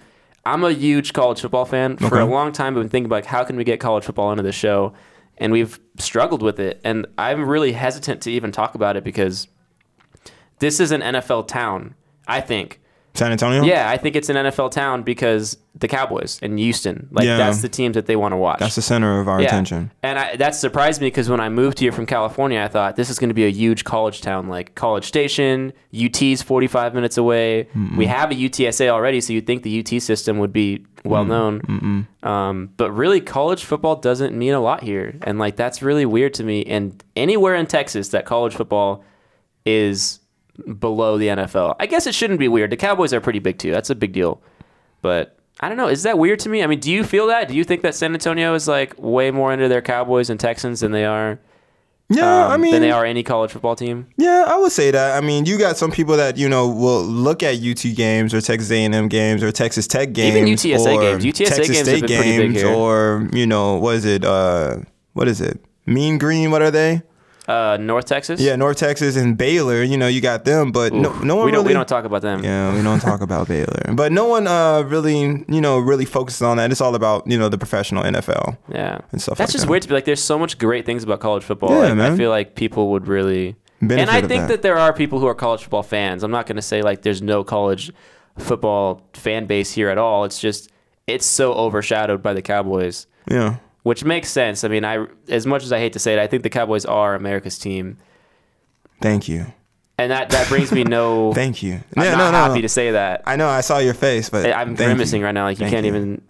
[0.45, 1.95] I'm a huge college football fan.
[1.95, 2.19] For Okay.
[2.19, 4.51] a long time, I've been thinking about how can we get college football into the
[4.51, 4.91] show,
[5.37, 6.81] and we've struggled with it.
[6.83, 9.47] And I'm really hesitant to even talk about it because
[10.59, 11.95] this is an NFL town.
[12.27, 12.81] I think.
[13.15, 13.63] San Antonio.
[13.63, 17.07] Yeah, I think it's an NFL town because the Cowboys and Houston.
[17.11, 17.37] Like Yeah.
[17.37, 18.59] that's the teams that they want to watch.
[18.59, 19.47] That's the center of our Yeah.
[19.49, 19.91] attention.
[20.01, 23.11] And I, that surprised me because when I moved here from California, I thought this
[23.11, 25.73] is going to be a huge college town, like College Station.
[25.95, 27.67] UT's 45 minutes away.
[27.95, 32.07] We have a UTSA already, so you'd think the UT system would be well known.
[32.23, 36.33] Um, but really, college football doesn't mean a lot here, and like that's really weird
[36.35, 36.63] to me.
[36.65, 39.03] And anywhere in Texas that college football
[39.65, 40.19] is
[40.79, 42.71] below the NFL, I guess it shouldn't be weird.
[42.71, 43.71] The Cowboys are pretty big too.
[43.71, 44.41] That's a big deal,
[45.01, 45.37] but.
[45.59, 45.87] I don't know.
[45.87, 46.63] Is that weird to me?
[46.63, 47.47] I mean, do you feel that?
[47.47, 50.79] Do you think that San Antonio is like way more into their Cowboys and Texans
[50.79, 51.39] than they are
[52.09, 54.07] Yeah, um, I mean, than they are any college football team?
[54.17, 55.15] Yeah, I would say that.
[55.15, 58.41] I mean, you got some people that you know will look at UT games or
[58.41, 61.23] Texas A&M games or Texas Tech games, Even UTSA games.
[61.23, 62.73] UTSA Texas games State been pretty big games, here.
[62.73, 64.25] or you know, what is it?
[64.25, 64.77] Uh,
[65.13, 65.63] what is it?
[65.85, 66.49] Mean Green?
[66.49, 67.03] What are they?
[67.47, 68.39] Uh, North Texas.
[68.39, 69.83] Yeah, North Texas and Baylor.
[69.83, 71.67] You know, you got them, but no, no one we don't really.
[71.67, 72.43] we don't talk about them.
[72.43, 76.41] yeah, we don't talk about Baylor, but no one uh really, you know, really focuses
[76.41, 76.71] on that.
[76.71, 78.57] It's all about you know the professional NFL.
[78.69, 78.99] Yeah.
[79.11, 79.69] And stuff That's like just that.
[79.71, 80.05] weird to be like.
[80.05, 81.71] There's so much great things about college football.
[81.71, 83.55] Yeah, Like, I feel like people would really.
[83.81, 84.47] Benefit and I think that.
[84.47, 84.61] that.
[84.61, 86.23] there are people who are college football fans.
[86.23, 87.91] I'm not going to say like there's no college
[88.37, 90.23] football fan base here at all.
[90.23, 90.71] It's just
[91.07, 94.63] it's so overshadowed by the Cowboys, Yeah, which makes sense.
[94.63, 96.85] I mean, I as much as I hate to say it, I think the Cowboys
[96.85, 97.97] are America's team,
[99.01, 99.45] thank you,
[99.97, 101.33] and that that brings me no.
[101.35, 101.81] thank you.
[101.95, 102.61] I'm yeah, not no, no, happy no.
[102.61, 103.23] to say that.
[103.25, 105.25] I know I saw your face, but I'm grimacing you.
[105.25, 105.45] right now.
[105.45, 105.95] Like you Thank can't you.
[105.95, 106.21] even.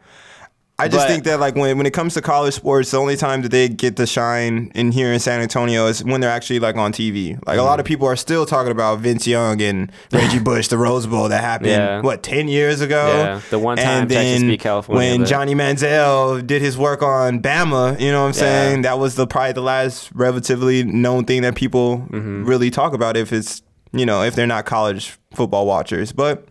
[0.80, 3.16] I just But- think that like when when it comes to college sports, the only
[3.16, 6.60] time that they get to shine in here in San Antonio is when they're actually
[6.60, 7.38] like on TV.
[7.46, 7.80] Like a lot Mm-hmm.
[7.82, 11.42] of people are still talking about Vince Young and Reggie Bush, the Rose Bowl that
[11.42, 12.02] happened Yeah.
[12.02, 13.06] what ten years ago.
[13.08, 17.40] Yeah, the one time Texas beat California, When but- Johnny Manziel did his work on
[17.40, 18.82] Bama, you know what I'm saying?
[18.82, 22.46] That was the probably the last relatively known thing that people Mm-hmm.
[22.46, 26.48] really talk about if it's you know if they're not college football watchers, but.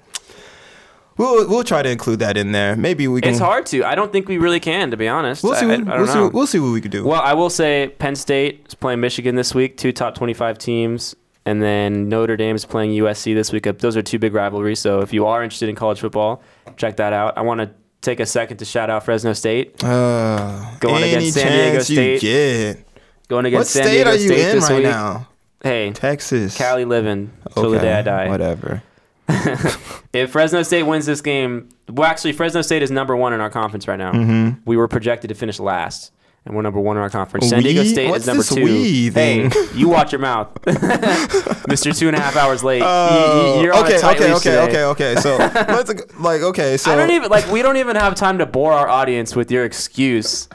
[1.22, 2.74] We'll, we'll try to include that in there.
[2.76, 3.30] Maybe we can.
[3.30, 3.84] It's hard to.
[3.84, 5.42] I don't think we really can, to be honest.
[5.44, 5.66] We'll see.
[5.66, 6.24] I, I, I what- don't we'll, see know.
[6.24, 7.04] what- we'll see what we can do.
[7.04, 11.14] Well, I will say Penn State is playing Michigan this week, two top 25 teams.
[11.44, 13.64] And then Notre Dame is playing USC this week.
[13.78, 14.78] Those are two big rivalries.
[14.78, 16.40] So if you are interested in college football,
[16.76, 17.36] check that out.
[17.36, 19.82] I want to take a second to shout out Fresno State.
[19.82, 22.20] Uh, Going against San Diego chance you State.
[22.20, 22.86] get.
[23.28, 24.82] Going What against San state Diego are you State in right week.
[24.84, 25.28] now?
[25.62, 26.56] Hey, Texas.
[26.56, 28.28] Cali living till the day I die.
[28.28, 28.82] Whatever.
[30.12, 33.48] If Fresno State wins this game, well, actually, Fresno State is number one in our
[33.48, 34.12] conference right now.
[34.12, 34.60] Mm-hmm.
[34.66, 36.12] We were projected to finish last,
[36.44, 37.48] and we're number one in our conference.
[37.48, 37.88] San Diego We?
[37.88, 38.62] State What's is number two.
[38.62, 40.54] we hey, you watch your mouth,
[41.66, 41.92] Mister.
[41.92, 42.82] Two and a half hours late.
[42.84, 44.64] Oh, you, are on okay, a tight okay, okay, today.
[44.64, 45.20] okay, okay.
[45.22, 46.76] So let's like okay.
[46.76, 47.50] So I don't even like.
[47.50, 50.46] We don't even have time to bore our audience with your excuse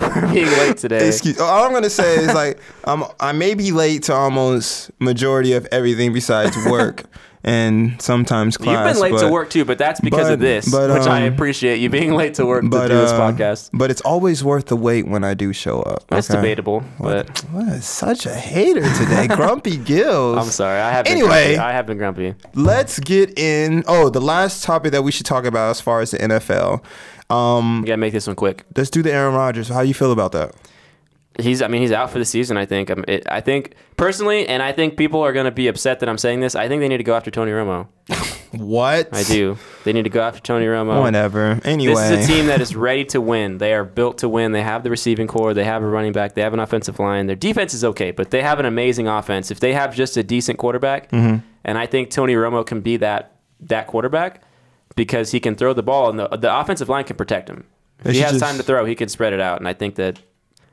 [0.00, 1.06] for being late today.
[1.06, 1.38] Excuse.
[1.38, 5.66] All I'm gonna say is like I'm I may be late to almost majority of
[5.70, 7.04] everything besides work
[7.46, 8.86] and sometimes class.
[8.86, 11.06] You've been late but, to work too, but that's because but- of this, but, which
[11.06, 13.70] I um, appreciate you being late to work to But do this uh, podcast.
[13.72, 16.08] But it's always worth the wait when I do show up.
[16.08, 16.40] That's okay?
[16.40, 20.38] debatable, but What is such a hater today, Grumpy Gills.
[20.38, 20.80] I'm sorry.
[20.80, 21.54] I have been Anyway.
[21.54, 21.58] grumpy.
[21.58, 22.34] I have been grumpy.
[22.54, 23.84] Let's get in.
[23.86, 26.82] Oh, the last topic that we should talk about as far as the NFL.
[27.30, 28.64] Um, We gotta make this one quick.
[28.76, 29.68] let's do the Aaron Rodgers.
[29.68, 30.52] How you feel about that?
[31.38, 32.56] He's, I mean, he's out for the season.
[32.56, 32.90] I think.
[32.90, 36.18] Um, it, I think personally, and I think people are gonna be upset that I'm
[36.18, 36.54] saying this.
[36.54, 37.88] I think they need to go after Tony Romo.
[38.52, 39.08] What?
[39.14, 39.58] I do.
[39.84, 41.00] They need to go after Tony Romo.
[41.00, 41.60] Whatever.
[41.64, 43.58] Anyway, This is a team that is ready to win.
[43.58, 44.52] They are built to win.
[44.52, 45.52] They have the receiving core.
[45.52, 46.34] They have a running back.
[46.34, 47.26] They have an offensive line.
[47.26, 49.50] Their defense is okay, but they have an amazing offense.
[49.50, 51.44] If they have just a decent quarterback, Mm-hmm.
[51.64, 54.42] and I think Tony Romo can be that that quarterback
[54.94, 57.64] because he can throw the ball and the the offensive line can protect him.
[58.04, 59.58] If he has just- time to throw, he can spread it out.
[59.58, 60.18] And I think that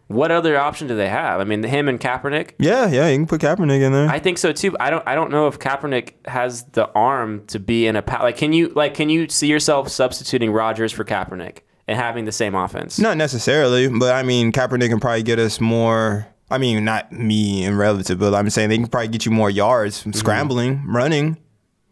[0.07, 1.39] what other option do they have?
[1.39, 2.51] I mean, him and Kaepernick.
[2.59, 4.07] yeah, yeah, you can put Kaepernick in there.
[4.09, 4.75] I think so too.
[4.79, 5.07] I don't.
[5.07, 8.37] I don't know if Kaepernick has the arm to be in a pa- like.
[8.37, 8.93] Can you like?
[8.93, 12.99] Can you see yourself substituting Rodgers for Kaepernick and having the same offense?
[12.99, 16.27] Not necessarily, but I mean, Kaepernick can probably get us more.
[16.51, 19.49] I mean, not me in relative, but I'm saying they can probably get you more
[19.49, 20.11] yards Mm-hmm.
[20.11, 21.37] from scrambling, running.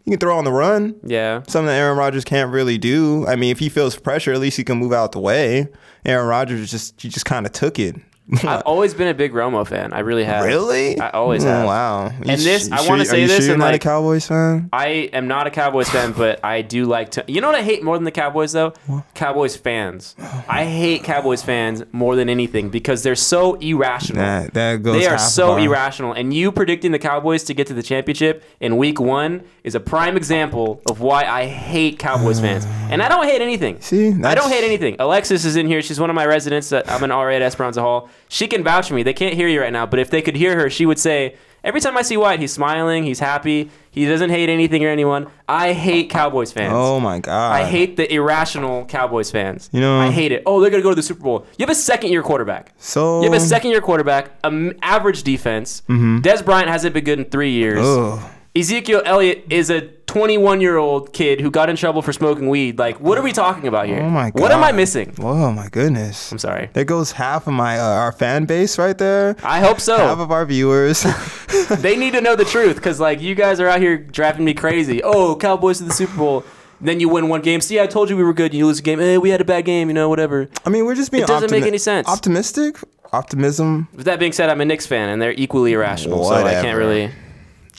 [0.05, 0.95] You can throw on the run.
[1.05, 1.43] Yeah.
[1.47, 3.25] Something that Aaron Rodgers can't really do.
[3.27, 5.67] I mean, if he feels pressure, at least he can move out the way.
[6.05, 7.95] Aaron Rodgers just he just kind of took it.
[8.43, 9.93] I've always been a big Romo fan.
[9.93, 10.45] I really have.
[10.45, 10.99] really?
[10.99, 11.63] I always Oh, have.
[11.63, 12.05] Mm, wow.
[12.05, 13.79] You And this- sh- I wanna say you this Sure you're and, not like- a
[13.79, 14.69] Cowboys fan.
[14.71, 17.23] I am not a Cowboys fan, but I do like to.
[17.27, 18.73] You know what I hate more than the Cowboys though?
[19.15, 20.15] Cowboys fans.
[20.21, 24.21] Oh I hate Cowboys fans more than anything because they're so irrational.
[24.21, 24.99] That that goes.
[24.99, 26.13] They are so irrational.
[26.13, 29.79] And you predicting the Cowboys to get to the championship in week one is a
[29.79, 32.65] prime example of why I hate Cowboys fans.
[32.89, 33.79] And I don't hate anything.
[33.81, 34.95] See, I don't hate anything.
[34.99, 35.81] Alexis is in here.
[35.81, 36.69] She's one of my residents.
[36.69, 38.09] That I'm an RA at Esperanza Hall.
[38.29, 39.03] She can vouch for me.
[39.03, 41.35] They can't hear you right now, but if they could hear her, she would say
[41.63, 45.27] Every time I see White, he's smiling, he's happy, he doesn't hate anything or anyone.
[45.47, 46.73] I hate Cowboys fans.
[46.75, 47.51] Oh my god.
[47.51, 49.69] I hate the irrational Cowboys fans.
[49.71, 50.41] You know- I hate it.
[50.47, 51.45] Oh, they're gonna go to the Super Bowl.
[51.59, 52.73] You have a second year quarterback.
[52.79, 55.83] So You have a second year quarterback, an average defense.
[55.87, 56.21] Mm-hmm.
[56.21, 57.85] Dez Bryant hasn't been good in three years.
[57.85, 58.19] Ugh.
[58.53, 62.77] Ezekiel Elliott is a 21 year old kid who got in trouble for smoking weed.
[62.77, 64.01] Like, what are we talking about here?
[64.01, 64.41] Oh my god.
[64.41, 65.15] What am I missing?
[65.19, 66.33] Oh my goodness.
[66.33, 66.69] I'm sorry.
[66.73, 69.37] There goes half of my uh, our fan base right there.
[69.41, 69.95] I hope so.
[69.95, 71.03] Half of our viewers.
[71.69, 74.53] they need to know the truth because, like, you guys are out here driving me
[74.53, 75.01] crazy.
[75.01, 76.43] Oh, Cowboys to the Super Bowl.
[76.81, 77.61] Then you win one game.
[77.61, 78.53] See, I told you we were good.
[78.53, 78.99] You lose a game.
[78.99, 79.87] Eh, we had a bad game.
[79.87, 80.49] You know, whatever.
[80.65, 81.23] I mean, we're just being.
[81.23, 82.09] It doesn't make any sense.
[82.09, 82.75] Optimistic,
[83.13, 83.87] optimism.
[83.93, 86.25] With that being said, I'm a Knicks fan, and they're equally irrational.
[86.25, 87.11] So I can't really.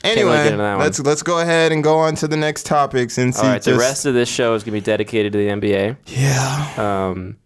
[0.03, 3.41] Anyway, let's let's go ahead and go on to the next topics and see.
[3.41, 5.97] All right, the rest of this show is gonna be dedicated to the NBA.
[6.07, 7.09] Yeah.
[7.09, 7.37] Um,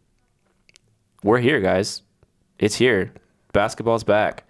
[1.24, 2.02] we're here, guys.
[2.60, 3.13] It's here.
[3.54, 4.43] Basketball's back.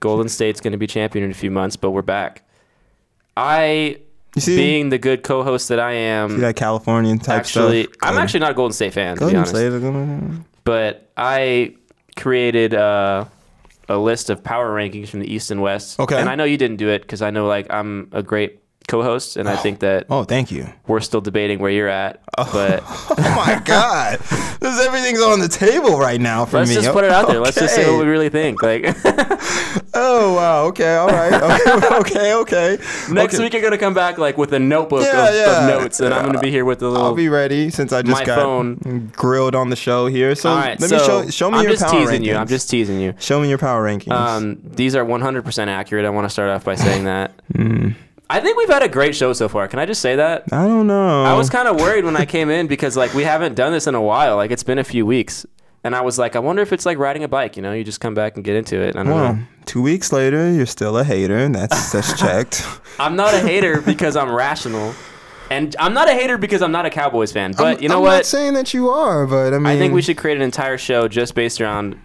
[0.00, 2.42] Golden State's going to be champion in a few months, but we're back.
[3.36, 3.98] I,
[4.34, 7.96] You see, being the good co-host that I see am, that Californian type actually, stuff.
[8.02, 9.54] I'm actually not a Golden State fan, to be honest.
[9.54, 9.72] State
[10.64, 11.76] But I
[12.16, 13.26] created uh,
[13.90, 15.98] a list of power rankings from the East and West.
[15.98, 16.18] Okay.
[16.18, 18.59] And I know you didn't do it because I know like I'm a great
[18.90, 20.68] co-host, and I think that Oh, thank you.
[20.86, 22.20] we're still debating where you're at.
[22.36, 23.14] But Oh
[23.46, 24.18] my God,
[24.60, 26.60] this everything's on the table right now for me.
[26.62, 27.40] let's just put it out there.
[27.40, 27.90] Let's just say Okay.
[27.96, 28.62] what we really think.
[28.62, 28.84] Like.
[29.92, 30.64] Oh wow.
[30.66, 30.96] Okay.
[30.96, 31.32] All right.
[31.32, 31.94] Okay.
[31.98, 32.34] okay.
[32.34, 32.70] Okay.
[33.10, 33.42] Next okay.
[33.44, 35.68] week, you're gonna come back like with a notebook Yeah, of, yeah.
[35.74, 37.06] of notes, and I'm gonna be here with the little.
[37.06, 39.10] I'll be ready since I just got phone.
[39.16, 40.34] grilled on the show here.
[40.34, 42.26] So right, let so me show show me I'm your just power teasing rankings.
[42.26, 42.36] you.
[42.36, 43.14] I'm just teasing you.
[43.18, 44.12] show me your power rankings.
[44.12, 46.04] Um, these are 100% accurate.
[46.06, 47.32] I want to start off by saying that.
[47.54, 47.90] Hmm.
[48.30, 49.66] I think we've had a great show so far.
[49.66, 50.44] Can I just say that?
[50.52, 51.24] I don't know.
[51.24, 53.86] I was kind of worried when I came in because like we haven't done this
[53.88, 54.36] in a while.
[54.36, 55.44] Like it's been a few weeks,
[55.82, 57.56] and I was like, I wonder if it's like riding a bike.
[57.56, 58.94] You know, you just come back and get into it.
[58.94, 59.42] I don't Well, know.
[59.66, 61.36] two weeks later, you're still a hater.
[61.38, 62.64] And that's that's checked.
[63.00, 64.94] I'm not a hater because I'm rational,
[65.50, 67.52] and I'm not a hater because I'm not a Cowboys fan.
[67.58, 69.76] But I'm, you know what I'm not saying that you are, but I mean, I
[69.76, 71.98] think we should create an entire show just based around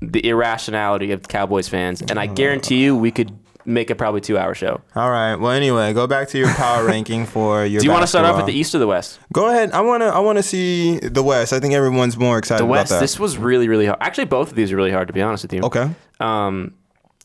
[0.00, 3.36] the irrationality of Cowboys fans, and I uh, guarantee you we could
[3.68, 4.80] make a probably two-hour show.
[4.96, 5.36] All right.
[5.36, 7.80] Well, anyway, go back to your power ranking for your.
[7.80, 9.20] Do you want to start off with the East or the West?
[9.32, 9.70] Go ahead.
[9.72, 11.52] I wanna I wanna see the West.
[11.52, 12.90] I think everyone's more excited The West.
[12.90, 13.00] about that.
[13.02, 13.98] This was really, really hard.
[14.00, 15.60] Actually, both of these are really hard to be honest with you.
[15.62, 15.90] okay.
[16.18, 16.74] Um,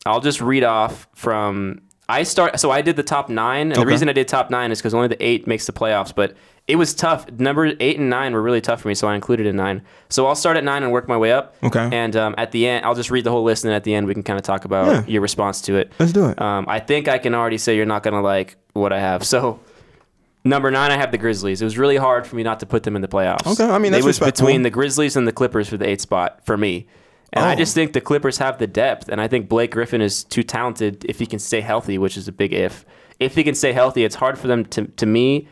[0.06, 1.80] I'll just read off from.
[2.08, 2.60] I start.
[2.60, 4.94] So I did the top nine, and the reason I did top nine is because
[4.94, 6.14] only the eight makes the playoffs.
[6.14, 6.36] But
[6.68, 7.30] it was tough.
[7.32, 9.82] Number eight and nine were really tough for me, so I included in nine.
[10.10, 11.56] So I'll start at nine and work my way up.
[11.62, 11.88] Okay.
[11.92, 14.06] And um, at the end, I'll just read the whole list, and at the end,
[14.06, 15.04] we can kind of talk about Yeah.
[15.06, 15.92] your response to it.
[15.98, 16.40] Let's do it.
[16.40, 19.24] Um, I think I can already say you're not gonna like what I have.
[19.24, 19.60] So.
[20.46, 21.62] Number nine, I have the Grizzlies.
[21.62, 23.46] It was really hard for me not to put them in the playoffs.
[23.46, 26.02] Okay, I mean, that's it was between the Grizzlies and the Clippers for the eighth
[26.02, 26.86] spot for me.
[27.34, 27.56] And I Oh.
[27.56, 31.04] just think the Clippers have the depth, and I think Blake Griffin is too talented
[31.08, 32.86] if he can stay healthy, which is a big if.
[33.20, 35.48] If he can stay healthy, it's hard for them to, to me.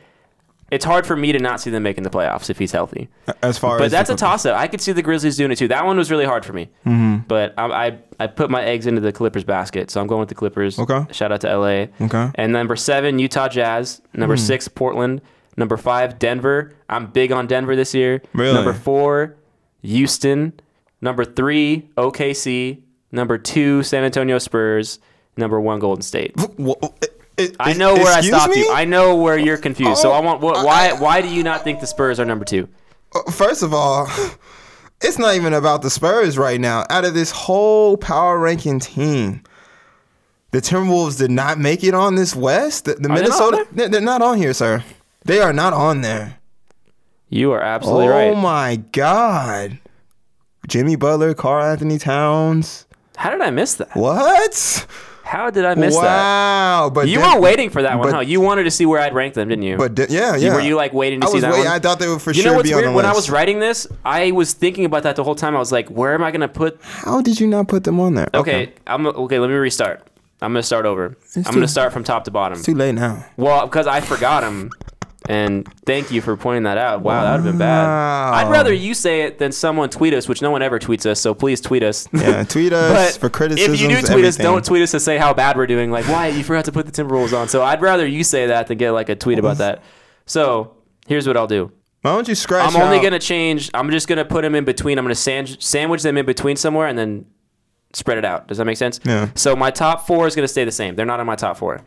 [0.70, 3.10] It's hard for me to not see them making the playoffs if he's healthy.
[3.42, 4.56] As far But as that's a toss up.
[4.58, 5.68] I could see the Grizzlies doing it too.
[5.68, 6.70] That one was really hard for me.
[6.86, 7.16] Mm-hmm.
[7.28, 10.30] But I, I I put my eggs into the Clippers basket, so I'm going with
[10.30, 10.78] the Clippers.
[10.78, 11.04] Okay.
[11.12, 11.86] Shout out to LA.
[12.00, 12.30] Okay.
[12.36, 14.00] And number seven, Utah Jazz.
[14.14, 14.40] Number Hmm.
[14.40, 15.20] six, Portland.
[15.58, 16.72] Number five, Denver.
[16.88, 18.22] I'm big on Denver this year.
[18.32, 18.54] Really?
[18.54, 19.36] Number four,
[19.82, 20.54] Houston.
[21.02, 22.80] Number three, OKC.
[23.10, 25.00] Number two, San Antonio Spurs.
[25.36, 26.34] Number one, Golden State.
[27.58, 28.60] I know where I stopped me?
[28.60, 28.72] you.
[28.72, 30.00] I know where you're confused.
[30.00, 32.44] so Oh, I want what, why why do you not think the Spurs are number
[32.44, 32.68] two?
[33.14, 34.08] Uh, First of all,
[35.02, 36.84] it's not even about the Spurs right now.
[36.88, 39.42] Out of this whole power ranking team,
[40.52, 42.84] the Timberwolves did not make it on this West.
[42.84, 44.84] The, the they Minnesota, they're, they're not on here, sir.
[45.24, 46.38] They are not on there.
[47.30, 48.30] You are absolutely oh right.
[48.30, 49.78] Oh my God.
[50.68, 52.86] Jimmy Butler, Karl Anthony Towns.
[53.16, 53.94] How did I miss that?
[53.94, 54.86] What?
[55.24, 56.02] How did I miss that?
[56.02, 56.90] wow.
[56.92, 58.20] But You then- were waiting for that one, but- huh?
[58.20, 59.76] You wanted to see where I'd rank them, didn't you?
[59.76, 60.54] But yeah, You- yeah.
[60.54, 61.66] were you like waiting to I see that waiting.
[61.66, 61.74] one?
[61.74, 62.90] I thought they would for you sure know what's be on weird?
[62.92, 65.54] the When I was writing this, I was thinking about that the whole time.
[65.56, 66.78] I was like, where am I gonna put?
[66.82, 68.28] How did you not put them on there?
[68.34, 69.38] Okay, I'm okay.
[69.38, 70.02] Let me restart.
[70.42, 71.16] I'm gonna start over.
[71.36, 72.58] I'm too- gonna start from top to bottom.
[72.58, 73.24] It's too late now.
[73.36, 74.70] Well, because I forgot them.
[75.28, 77.02] And thank you for pointing that out.
[77.02, 77.84] Wow, that would have been bad.
[77.86, 78.32] Wow.
[78.34, 81.20] I'd rather you say it than someone tweet us, which no one ever tweets us.
[81.20, 82.08] So please tweet us.
[82.12, 83.74] Yeah, tweet us for criticism.
[83.74, 85.90] if you do tweet us, don't tweet us to say how bad we're doing.
[85.92, 87.48] Like, why you forgot to put the Timberwolves on.
[87.48, 89.82] So I'd rather you say that than get like a tweet about that.
[90.26, 91.70] So here's what I'll do.
[92.02, 93.70] Why don't you scratch I'm only out- gonna change.
[93.74, 94.98] I'm just gonna put them in between.
[94.98, 97.26] I'm gonna sand, sandwich them in between somewhere and then
[97.92, 98.48] spread it out.
[98.48, 98.98] Does that make sense?
[99.04, 99.28] Yeah.
[99.36, 100.96] So my top four is gonna stay the same.
[100.96, 101.80] They're not in my top four.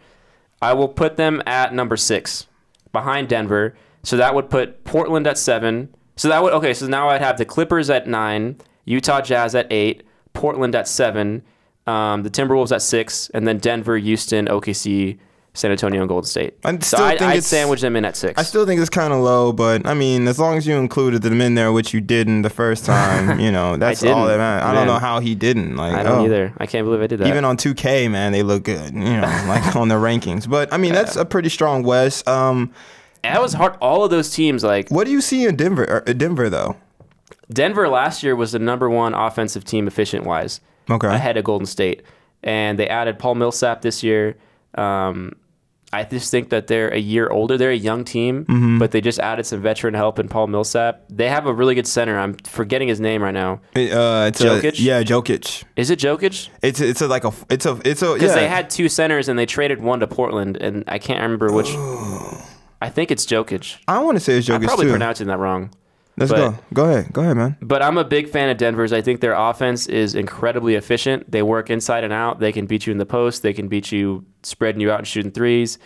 [0.61, 2.47] I will put them at number six,
[2.95, 3.75] behind Denver.
[4.01, 5.93] So that would put Portland at seven.
[6.15, 6.73] So that would okay.
[6.73, 10.03] So now I'd have the Clippers at nine, Utah Jazz at eight,
[10.33, 11.43] Portland at seven,
[11.87, 15.19] Um, the Timberwolves at six, and then Denver, Houston, OKC,
[15.55, 16.55] San Antonio, and Golden State.
[16.63, 18.39] I so still I, it's- sandwich them in at six.
[18.39, 21.21] I still think it's kind of low, but I mean, as long as you included
[21.21, 24.67] them in there, which you didn't the first time, you know, that's all that matters.
[24.67, 25.75] I don't know how he didn't.
[25.75, 26.25] Like, I don't oh.
[26.25, 26.53] either.
[26.57, 27.27] I can't believe I did that.
[27.27, 30.47] Even on 2K, man, they look good, you know, like on the rankings.
[30.47, 32.27] But I mean, that's a pretty strong West.
[32.27, 32.71] Um,
[33.23, 33.75] that was hard.
[33.81, 35.83] All of those teams, like what do you see in Denver?
[35.83, 36.75] Or, uh, Denver though.
[37.51, 41.07] Denver last year was the number one offensive team efficient wise, Okay.
[41.07, 42.01] ahead of Golden State,
[42.43, 44.35] and they added Paul Millsap this year.
[44.75, 45.33] Um,
[45.95, 47.57] I just think that they're a year older.
[47.57, 48.79] They're a young team, Mm-hmm.
[48.79, 51.03] but they just added some veteran help in Paul Millsap.
[51.09, 52.17] They have a really good center.
[52.19, 53.61] I'm forgetting his name right now.
[53.75, 54.79] It, uh, it's Jokic?
[54.79, 55.63] A, yeah, Jokic.
[55.75, 56.49] Is it Jokic?
[56.61, 58.35] It's it's a, like a it's a it's a Because yeah.
[58.35, 61.69] they had two centers and they traded one to Portland, and I can't remember which.
[62.81, 63.77] I think it's Jokic.
[63.87, 64.55] I want to say it's Jokic.
[64.55, 64.91] I'm probably too.
[64.91, 65.71] pronouncing that wrong.
[66.17, 66.57] Let's but- go.
[66.73, 67.13] Go ahead.
[67.13, 67.57] Go ahead, man.
[67.61, 68.93] But I'm a big fan of Denver's.
[68.93, 71.29] I think their offense is incredibly efficient.
[71.31, 72.39] They work inside and out.
[72.39, 73.41] They can beat you in the post.
[73.41, 75.77] They can beat you spreading you out and shooting threes.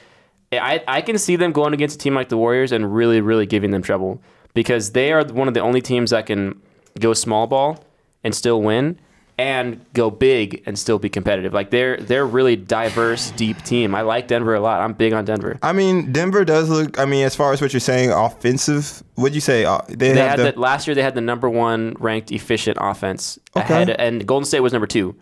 [0.52, 3.46] I, I can see them going against a team like the Warriors and really, really
[3.46, 4.22] giving them trouble
[4.54, 6.60] because they are one of the only teams that can
[7.00, 7.84] go small ball
[8.24, 9.00] and still win
[9.40, 11.54] and go big and still be competitive.
[11.54, 13.96] Like they're they're really diverse, deep team.
[13.96, 14.82] I like Denver a lot.
[14.82, 15.58] I'm big on Denver.
[15.64, 17.00] I mean, Denver does look.
[17.00, 19.02] I mean, as far as what you're saying, offensive.
[19.16, 19.64] What'd you say?
[19.64, 20.52] Uh, they, had the.
[20.52, 20.96] the, last year.
[20.96, 23.84] They had the number one ranked efficient offense Okay.
[23.84, 25.16] ahead, and Golden State was number two.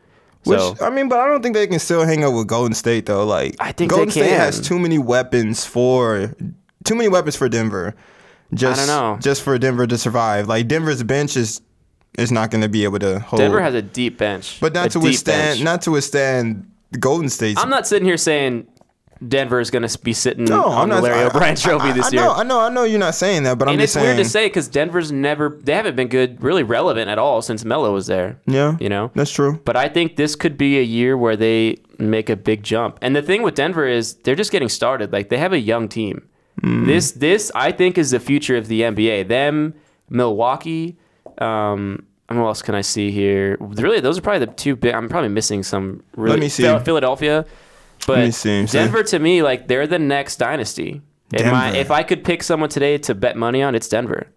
[0.45, 2.73] which So I mean, but I don't think they can still hang up with Golden
[2.73, 3.23] State though.
[3.23, 6.35] Like I think Golden State has too many weapons for
[6.85, 7.93] too many weapons for Denver.
[8.51, 9.19] Just I don't know.
[9.21, 10.47] Just for Denver to survive.
[10.47, 11.61] Like Denver's bench is
[12.17, 13.39] is not going to be able to hold.
[13.39, 15.57] Denver has a deep bench, but not to withstand.
[15.57, 15.63] bench.
[15.63, 17.57] Not to withstand Golden State.
[17.57, 18.67] I'm not sitting here saying
[19.27, 21.01] Denver is going to be sitting no, on I'm the.
[21.01, 22.21] Larry I- O'Brien I- Trophy I- this I year.
[22.21, 22.83] know, I know, I know.
[22.83, 24.15] You're not saying that, but I'm and just it's saying.
[24.15, 27.63] weird to say because Denver's never they haven't been good, really relevant at all since
[27.65, 28.39] Melo was there.
[28.45, 29.11] Yeah, you know.
[29.15, 29.59] that's true.
[29.65, 32.99] But I think this could be a year where they make a big jump.
[33.01, 35.11] And the thing with Denver is they're just getting started.
[35.13, 36.27] Like they have a young team.
[36.61, 36.85] Hmm.
[36.85, 39.27] This this I think is the future of the NBA.
[39.27, 39.75] Them,
[40.09, 40.97] Milwaukee,
[41.39, 43.57] um, and what else can I see here?
[43.59, 44.93] Really, those are probably the two big.
[44.93, 46.03] I'm probably missing some.
[46.15, 46.63] Really, me see.
[46.79, 47.45] Philadelphia,
[48.05, 48.65] but me see.
[48.65, 51.01] Denver to me, like they're the next dynasty.
[51.33, 51.77] In my, Denver.
[51.77, 54.27] if I could pick someone today to bet money on, it's Denver.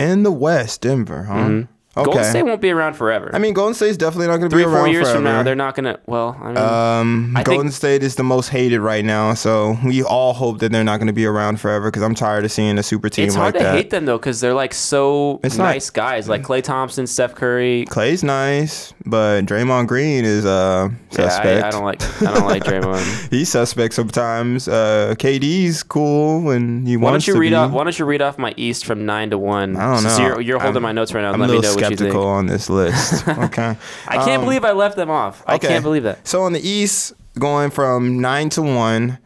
[0.00, 1.34] In the West, Denver, huh?
[1.34, 1.71] Mm-hmm.
[1.94, 2.04] Okay.
[2.06, 3.30] Golden State won't be around forever.
[3.34, 5.16] I mean, Golden State's definitely not going to three be or four years forever.
[5.18, 5.98] from now, they're not gonna.
[6.06, 10.02] Well, I mean, Um, I Golden State is the most hated right now, so we
[10.02, 11.90] all hope that they're not going to be around forever.
[11.90, 13.74] Because I'm tired of seeing a super team It's like hard to that.
[13.74, 17.34] hate them though because they're like so It's not- nice guys, like Klay Thompson, Steph
[17.34, 17.84] Curry.
[17.90, 21.62] Klay's nice, but Draymond Green is uh Yeah, suspect.
[21.64, 23.28] I, I don't like I don't like Draymond.
[23.30, 24.66] He's suspect sometimes.
[24.66, 27.54] Uh, KD's cool when he Why don't you to read be.
[27.54, 27.70] off?
[27.70, 29.76] Why don't you read off my East from nine to one?
[29.76, 30.18] I don't know.
[30.18, 31.32] You're, you're holding I'm- my notes right now.
[31.32, 31.81] I'm Let me know you.
[31.86, 33.26] Skeptical on this list.
[33.28, 33.76] okay.
[34.08, 35.42] I can't Um, believe I left them off.
[35.46, 35.68] I Okay.
[35.68, 36.26] can't believe that.
[36.26, 39.18] So on the East, going from nine to one,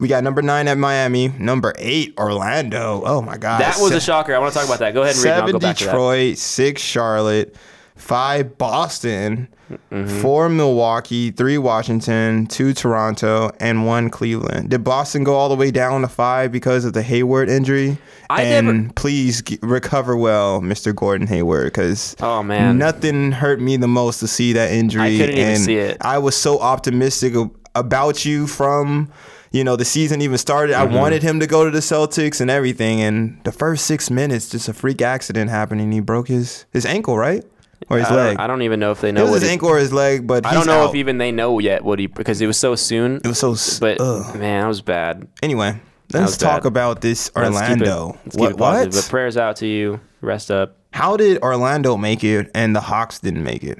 [0.00, 3.02] we got number nine at Miami, number eight Orlando.
[3.06, 4.34] Oh my God, That was Se- a shocker.
[4.34, 4.92] I want to talk about that.
[4.92, 5.30] Go ahead and read.
[5.30, 5.90] Seven go back to that.
[5.92, 7.54] Detroit, six Charlotte,
[7.96, 9.48] five Boston,
[9.90, 10.20] Mm-hmm.
[10.20, 14.68] four Milwaukee, three Washington, two Toronto, and one Cleveland.
[14.68, 17.96] Did Boston go all the way down to five because of the Hayward injury?
[18.28, 20.94] I and never- please g- recover well, Mr.
[20.94, 22.76] Gordon Hayward, because Oh, man.
[22.76, 25.02] nothing hurt me the most to see that injury.
[25.02, 25.96] I couldn't even see it.
[26.02, 27.34] I was so optimistic
[27.74, 29.08] about you from.
[29.50, 30.74] You know, the season even started.
[30.74, 30.94] Mm-hmm.
[30.94, 33.00] I wanted him to go to the Celtics and everything.
[33.00, 36.84] And the first six minutes, just a freak accident happened, and he broke his his
[36.84, 37.44] ankle, right,
[37.90, 38.36] or his I leg.
[38.38, 39.26] I don't even know if they know.
[39.26, 40.90] it was his ankle or his leg, but I don't know out.
[40.90, 43.16] if even they know yet what he because it was so soon.
[43.16, 43.54] it was so.
[43.80, 44.34] But ugh.
[44.36, 45.26] man, that was bad.
[45.42, 45.80] Anyway,
[46.12, 46.68] let's talk bad.
[46.68, 48.18] about this Let's keep it- Orlando.
[48.24, 48.50] let's keep what?
[48.52, 48.94] it positive.
[48.94, 49.02] what?
[49.04, 50.00] But prayers out to you.
[50.20, 50.76] Rest up.
[50.92, 53.78] How did Orlando make it and the Hawks didn't make it?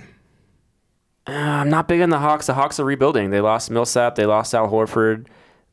[1.27, 2.47] Uh, I'm not big on the Hawks.
[2.47, 3.31] The Hawks are rebuilding.
[3.31, 4.15] They lost Millsap.
[4.17, 5.27] They lost Al Horford.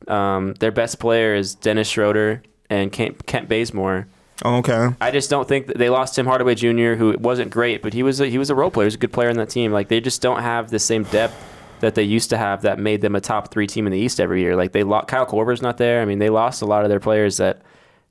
[0.08, 4.08] Um, their best player is Dennis Schroeder and Kent, Kent Bazemore.
[4.44, 4.90] Oh, okay.
[5.00, 8.02] I just don't think that they lost Tim Hardaway Jr., who wasn't great, but he
[8.02, 8.84] was a, he was a role player.
[8.84, 9.72] He was a good player in that team.
[9.72, 11.34] Like they just don't have the same depth
[11.80, 14.20] that they used to have that made them a top three team in the East
[14.20, 14.56] every year.
[14.56, 16.00] Like they lost Kyle Korver's not there.
[16.00, 17.62] I mean, they lost a lot of their players that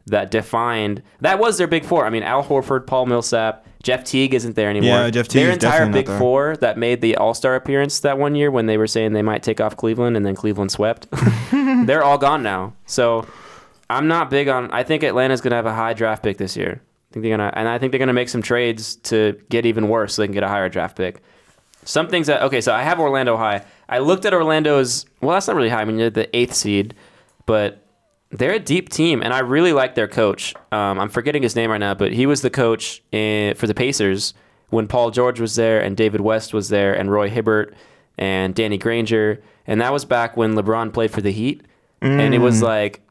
[0.08, 2.06] that defined that was their big four.
[2.06, 4.90] I mean, Al Horford, Paul Millsap, Jeff Teague isn't there anymore.
[4.90, 5.44] Yeah, Jeff Teague.
[5.44, 8.78] Their entire big four that made the All Star appearance that one year when they
[8.78, 11.08] were saying they might take off Cleveland and then Cleveland swept.
[11.52, 12.74] They're all gone now.
[12.86, 13.26] So
[13.96, 14.72] I'm not big on.
[14.72, 16.82] I think Atlanta's going to have a high draft pick this year.
[16.82, 19.90] I think they're gonna, and I think they're gonna make some trades to get even
[19.90, 21.22] worse, so they can get a higher draft pick.
[21.84, 23.66] Some things that okay, so I have Orlando high.
[23.90, 25.06] I looked at Orlando's.
[25.20, 25.82] Well, that's not really high.
[25.82, 26.94] I mean, they're the eighth seed,
[27.46, 27.86] but
[28.30, 30.56] they're a deep team, and I really like their coach.
[30.72, 33.74] Um, I'm forgetting his name right now, but he was the coach in, for the
[33.74, 34.34] Pacers
[34.70, 37.74] when Paul George was there and David West was there and Roy Hibbert
[38.18, 41.64] and Danny Granger, and that was back when LeBron played for the Heat,
[42.02, 42.44] and it Mm.
[42.44, 43.02] was like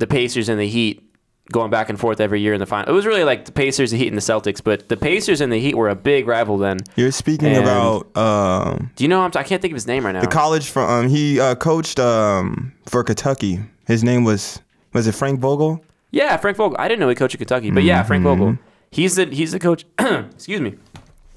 [0.00, 1.06] the Pacers and the Heat
[1.52, 2.88] going back and forth every year in the final.
[2.92, 5.52] It was really like the Pacers, the Heat, and the Celtics, but the Pacers and
[5.52, 6.78] the Heat were a big rival then.
[6.96, 9.20] You're speaking And- about um, Do you know?
[9.22, 10.20] I'm I can't think of his name right now.
[10.20, 13.60] the college from um, he uh, coached um, for Kentucky.
[13.86, 14.60] His name was
[14.92, 15.84] was it Frank Vogel?
[16.12, 16.76] Yeah, Frank Vogel.
[16.80, 18.52] I didn't know he coached at Kentucky, but yeah, Frank Vogel.
[18.52, 18.62] Mm-hmm.
[18.90, 19.84] He's the he's the coach.
[19.98, 20.74] excuse me.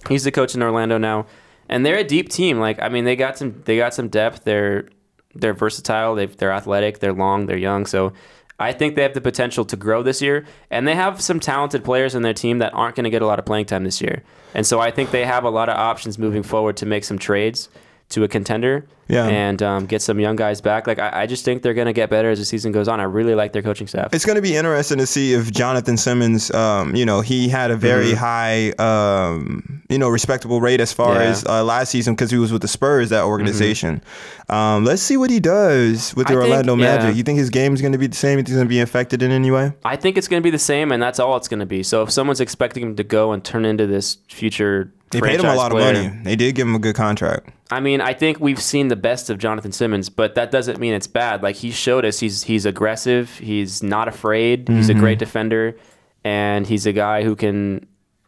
[0.10, 1.26] He's the coach in Orlando now,
[1.70, 2.60] and they're a deep team.
[2.60, 4.44] Like I mean, they got some they got some depth.
[4.44, 4.90] They're
[5.36, 6.14] they're versatile.
[6.16, 7.00] They they're athletic.
[7.00, 7.46] They're long.
[7.48, 7.86] They're young.
[7.86, 8.14] So
[8.60, 11.84] I think they have the potential to grow this year, and they have some talented
[11.84, 14.02] players in their team that aren't going to get a lot of playing time this
[14.02, 14.24] year.
[14.54, 17.18] And so I think they have a lot of options moving forward to make some
[17.18, 17.70] trades
[18.14, 19.28] to a contender Yeah.
[19.28, 20.88] and um, get some young guys back.
[20.88, 23.00] Like I, I just think they're going to get better as the season goes on.
[23.00, 24.14] I really like their coaching staff.
[24.14, 27.70] It's going to be interesting to see if Jonathan Simmons, um, you know, he had
[27.72, 31.22] a very high, um, you know, respectable rate as far Mm-hmm.
[31.22, 31.30] Yeah.
[31.30, 34.02] as uh, last season because he was with the Spurs, that organization.
[34.50, 36.40] Um, let's see what he does with the Mm-hmm.
[36.40, 37.10] I think- Orlando Magic.
[37.10, 37.16] yeah.
[37.16, 38.38] You think his game is going to be the same?
[38.38, 39.74] You think he's going to be affected in any way?
[39.84, 41.84] I think it's going to be the same, and that's all it's going to be.
[41.84, 45.46] So if someone's expecting him to go and turn into this future, They paid him
[45.46, 46.24] a lot player, of money.
[46.24, 47.50] They did give him a good contract.
[47.72, 50.94] I mean, I think we've seen the best of Jonathan Simmons, but that doesn't mean
[50.94, 51.42] it's bad.
[51.42, 53.38] Like he showed us, he's he's aggressive.
[53.38, 54.68] He's not afraid.
[54.68, 55.02] He's a mm-hmm.
[55.02, 55.78] great defender,
[56.24, 57.88] and he's a guy who can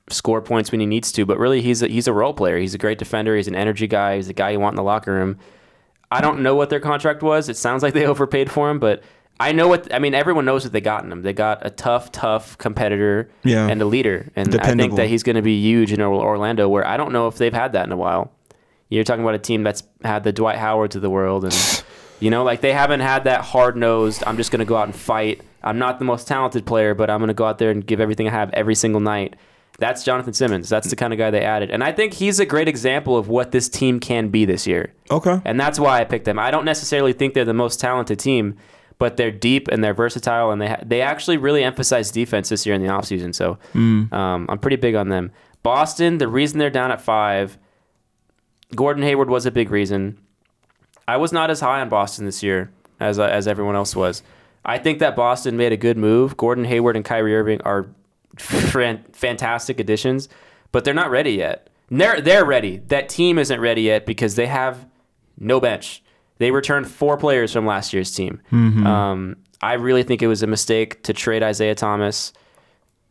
[0.10, 1.26] score points when he needs to.
[1.26, 2.58] But really, he's a, he's a role player.
[2.58, 3.36] He's a great defender.
[3.36, 4.16] He's an energy guy.
[4.16, 5.38] He's a guy you want in the locker room.
[6.12, 7.50] I don't know what their contract was.
[7.50, 9.04] It sounds like they overpaid for him, but
[9.40, 10.14] I know what I mean.
[10.14, 11.22] Everyone knows what they got in him.
[11.22, 13.68] They got a tough, tough competitor Yeah.
[13.68, 16.70] and a leader, and I think that he's going to be huge in Orlando.
[16.70, 18.32] Where I don't know if they've had that in a while.
[18.90, 21.84] You're talking about a team that's had the Dwight Howards of the world, and
[22.20, 24.24] you know, like they haven't had that hard nosed.
[24.26, 25.42] I'm just going to go out and fight.
[25.64, 28.00] I'm not the most talented player, but I'm going to go out there and give
[28.00, 29.36] everything I have every single night.
[29.80, 30.70] That's Jonathan Simmons.
[30.70, 33.28] That's the kind of guy they added, and I think he's a great example of
[33.28, 34.94] what this team can be this year.
[35.12, 35.42] Okay.
[35.44, 36.40] And that's why I picked them.
[36.40, 38.56] I don't necessarily think they're the most talented team,
[38.98, 42.66] but they're deep and they're versatile, and they ha- they actually really emphasize defense this
[42.66, 43.34] year in the offseason.
[43.36, 43.58] So
[44.14, 45.32] um, I'm pretty big on them.
[45.64, 47.58] Boston, the reason they're down at five,
[48.76, 50.18] Gordon Hayward was a big reason.
[51.08, 54.24] I was not as high on Boston this year as uh, as everyone else was.
[54.64, 56.38] I think that Boston made a good move.
[56.38, 57.86] Gordon Hayward and Kyrie Irving are
[58.38, 60.28] fan- fantastic additions,
[60.72, 61.70] but they're not ready yet.
[61.90, 62.78] They're they're ready.
[62.88, 64.88] That team isn't ready yet because they have
[65.38, 66.02] no bench.
[66.38, 68.42] They returned four players from last year's team.
[68.52, 72.34] Um, I really think it was a mistake to trade Isaiah Thomas.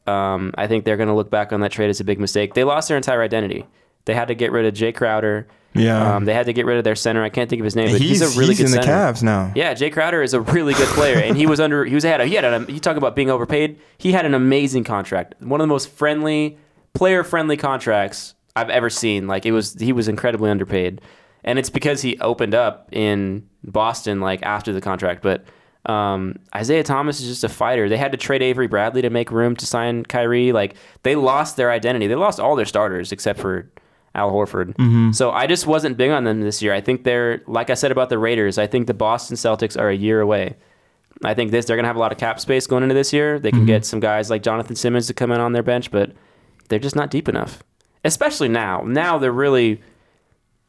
[0.07, 2.55] Um, I think they're going to look back on that trade as a big mistake.
[2.55, 3.67] They lost their entire identity.
[4.05, 5.47] They had to get rid of Jae Crowder.
[5.73, 6.17] Yeah.
[6.17, 7.25] Um, they had to get rid of their center.
[7.25, 8.87] I can't think of his name, but he's, he's, a really he's good in the.
[8.87, 9.51] Cavs now.
[9.57, 11.85] Yeah, Jae Crowder is a really good player, and he was under.
[11.85, 12.21] He was ahead.
[12.21, 12.45] A, he had.
[12.45, 13.81] A, you talk about being overpaid.
[13.99, 15.35] He had an amazing contract.
[15.43, 16.59] One of the most friendly,
[16.93, 19.27] player-friendly contracts I've ever seen.
[19.27, 19.75] Like it was.
[19.75, 21.01] He was incredibly underpaid,
[21.45, 25.23] and it's because he opened up in Boston like after the contract.
[25.23, 25.45] But
[25.87, 27.89] um, Isaiah Thomas is just a fighter.
[27.89, 30.53] They had to trade Avery Bradley to make room to sign Kyrie.
[30.53, 32.07] Like they lost their identity.
[32.07, 33.71] They lost all their starters except for
[34.15, 35.15] Al Horford.
[35.15, 36.73] So I just wasn't big on them this year.
[36.73, 38.57] I think they're like I said about the Raiders.
[38.59, 40.57] I think the Boston Celtics are a year away.
[41.23, 43.39] I think this they're gonna have a lot of cap space going into this year.
[43.39, 46.13] They can get some guys like Jonathan Simmons to come in on their bench, but
[46.69, 47.63] they're just not deep enough.
[48.05, 48.83] Especially now.
[48.87, 49.81] Now they're really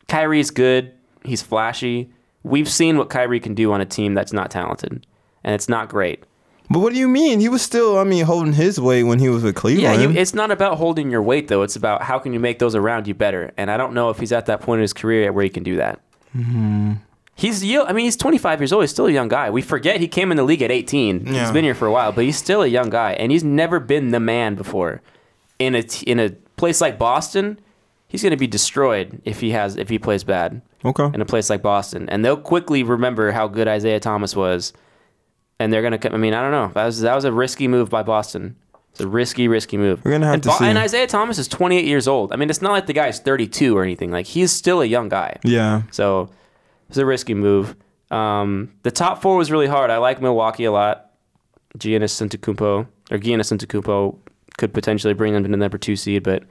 [0.08, 0.94] Kyrie's good.
[1.24, 2.10] He's flashy.
[2.44, 5.06] We've seen what Kyrie can do on a team that's not talented,
[5.44, 6.24] and it's not great.
[6.70, 7.40] But what do you mean?
[7.40, 10.02] He was still, I mean, holding his weight when he was with Cleveland.
[10.02, 11.62] Yeah, you, it's not about holding your weight though.
[11.62, 13.52] It's about how can you make those around you better.
[13.58, 15.50] And I don't know if he's at that point in his career yet where he
[15.50, 16.00] can do that.
[16.32, 16.94] Hmm.
[17.38, 18.84] He's, I mean, he's 25 years old.
[18.84, 19.50] He's still a young guy.
[19.50, 21.28] We forget he came in the league at 18.
[21.28, 21.42] Yeah.
[21.42, 23.80] He's been here for a while, but he's still a young guy, and he's never
[23.82, 25.02] been the man before.
[25.60, 27.60] In a in a place like Boston,
[28.16, 31.06] he's going to be destroyed if he has if he plays bad okay.
[31.14, 34.72] in a place like Boston, and they'll quickly remember how good Isaiah Thomas was,
[35.60, 36.00] and they're gonna.
[36.12, 36.72] I mean, I don't know.
[36.74, 38.56] That was that was a risky move by Boston.
[38.92, 40.04] It's a risky, risky move.
[40.06, 40.66] We're gonna have and to see.
[40.66, 42.32] And Isaiah Thomas is 28 years old.
[42.32, 44.10] I mean, it's not like the guy's 32 or anything.
[44.10, 45.38] Like he's still a young guy.
[45.44, 45.82] Yeah.
[45.92, 46.30] So
[46.88, 47.76] it's a risky move.
[48.10, 49.90] Um, the top four was really hard.
[49.90, 51.12] I like Milwaukee a lot.
[51.78, 54.18] Giannis Antetokounmpo or Giannis Antetokounmpo
[54.58, 56.44] could potentially bring them to the number two seed, but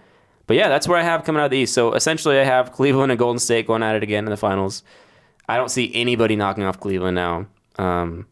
[0.46, 1.74] but yeah, that's where I have coming out of the East.
[1.74, 4.82] So essentially, I have Cleveland and Golden State going at it again in the finals.
[5.48, 7.46] I don't see anybody knocking off Cleveland now.
[7.76, 8.26] Um,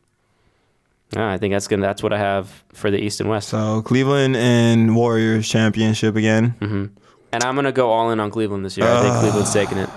[1.14, 3.48] yeah, I think that's gonna that's what I have for the East and West.
[3.50, 6.54] So Cleveland and Warriors championship again.
[6.60, 6.86] Mm-hmm.
[7.32, 8.86] And I'm gonna go all in on Cleveland this year.
[8.86, 9.90] I think Cleveland's taking it.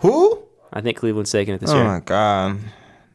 [0.00, 0.42] Who?
[0.72, 1.84] I think Cleveland's taking it this Oh year.
[1.84, 2.58] Oh my god.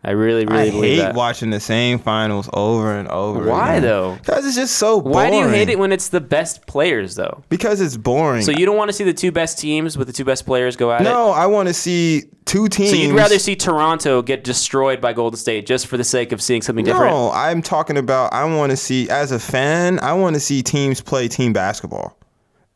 [0.04, 1.16] I really, really I believe hate that.
[1.16, 3.48] watching the same finals over and over.
[3.48, 3.84] Why, again.
[3.84, 4.16] though?
[4.16, 5.14] Because it's just so boring.
[5.14, 7.44] Why do you hate it when it's the best players though?
[7.50, 8.42] Because it's boring.
[8.42, 10.76] So you don't want to see the two best teams with the two best players
[10.76, 11.04] go at it?
[11.04, 12.90] no, I want to see two teams.
[12.90, 16.42] So you'd rather see Toronto get destroyed by Golden State just for the sake of
[16.42, 17.14] seeing something different?
[17.14, 18.34] No, I'm talking about.
[18.34, 20.00] I want to see as a fan.
[20.00, 22.18] I want to see teams play team basketball.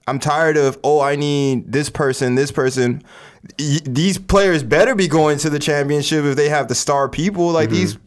[0.08, 3.02] I'm tired of oh, I need this person, this person.
[3.60, 7.52] Y- These players better be going to the championship if they have the star people
[7.52, 7.76] like Mm-hmm.
[7.78, 7.98] these.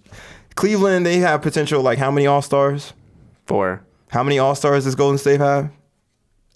[0.54, 1.82] Cleveland, they have potential.
[1.82, 2.92] Like how many All Stars?
[3.46, 3.82] Four.
[4.08, 5.70] How many All Stars does Golden State have?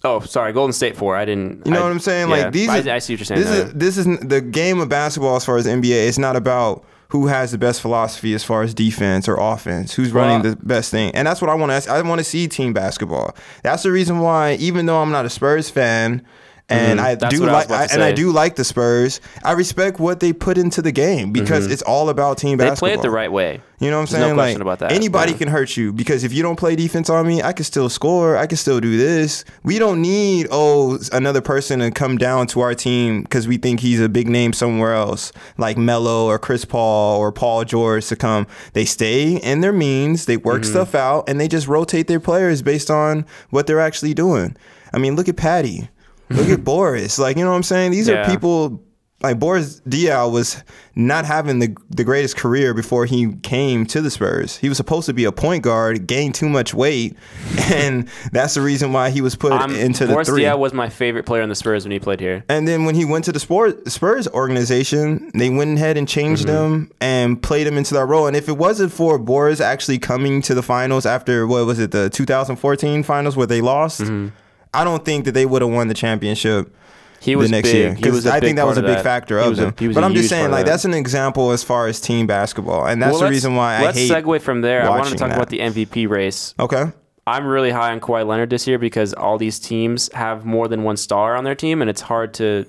[0.03, 1.15] Oh, sorry, Golden State four.
[1.15, 1.65] I didn't.
[1.65, 2.29] You know I- what I'm saying?
[2.29, 2.67] yeah, Like these.
[2.69, 3.41] I, are- I see what you're saying.
[3.41, 6.07] This is this is the game of basketball as far as NBA.
[6.09, 9.93] It's not about who has the best philosophy as far as defense or offense.
[9.93, 11.15] Who's running Well- the best thing?
[11.15, 11.89] And that's what I want to.
[11.89, 13.33] I want to see team basketball.
[13.61, 16.23] That's the reason why, even though I'm not a Spurs fan.
[16.69, 17.19] And I Mm-hmm.
[17.19, 19.19] That's do what I like, I, to and I do like the Spurs.
[19.43, 22.69] I respect what they put into the game because it's all about team Mm-hmm.
[22.69, 23.61] they play it the right way.
[23.79, 24.35] You know what I'm There's no saying?
[24.35, 24.91] question like about that.
[24.93, 25.37] anybody Yeah.
[25.39, 28.37] can hurt you because if you don't play defense on me, I can still score.
[28.37, 29.43] I can still do this.
[29.63, 33.81] We don't need oh another person to come down to our team because we think
[33.81, 38.15] he's a big name somewhere else, like Melo or Chris Paul or Paul George to
[38.15, 38.47] come.
[38.71, 40.25] They stay in their means.
[40.25, 40.71] They work Mm-hmm.
[40.71, 44.55] stuff out and they just rotate their players based on what they're actually doing.
[44.93, 45.89] I mean, look at Patty.
[46.29, 47.19] Look at Boris.
[47.19, 47.91] Like you know what I'm saying?
[47.91, 48.25] These Yeah.
[48.27, 48.81] are people
[49.21, 50.61] like Boris Diaw was
[50.95, 54.57] not having the the greatest career before he came to the Spurs.
[54.57, 57.15] He was supposed to be a point guard, gained too much weight,
[57.71, 60.41] and that's the reason why he was put Um, into the Boris three.
[60.43, 62.43] Diaw was my favorite player in the Spurs when he played here.
[62.49, 66.73] and then when he went to the Spurs organization, they went ahead and changed Mm-hmm.
[66.73, 68.27] him and played him into that role.
[68.27, 71.91] And if it wasn't for Boris actually coming to the finals after what was it,
[71.91, 74.27] the 2014 finals where they lost, Mm-hmm.
[74.73, 76.73] I don't think that they would have won the championship
[77.19, 77.75] He was the next big.
[77.75, 79.93] year He because I think that was a big of factor of was a- them.
[79.93, 80.71] but I'm just saying, like that.
[80.71, 83.81] that's an example as far as team basketball, and that's Well, the reason why I
[83.83, 84.11] let's hate.
[84.11, 84.83] segue from there.
[84.85, 85.35] I want to talk that.
[85.37, 86.53] about the MVP race.
[86.59, 86.85] Okay,
[87.25, 90.83] I'm really high on Kawhi Leonard this year because all these teams have more than
[90.83, 92.65] one star on their team, and it's hard to.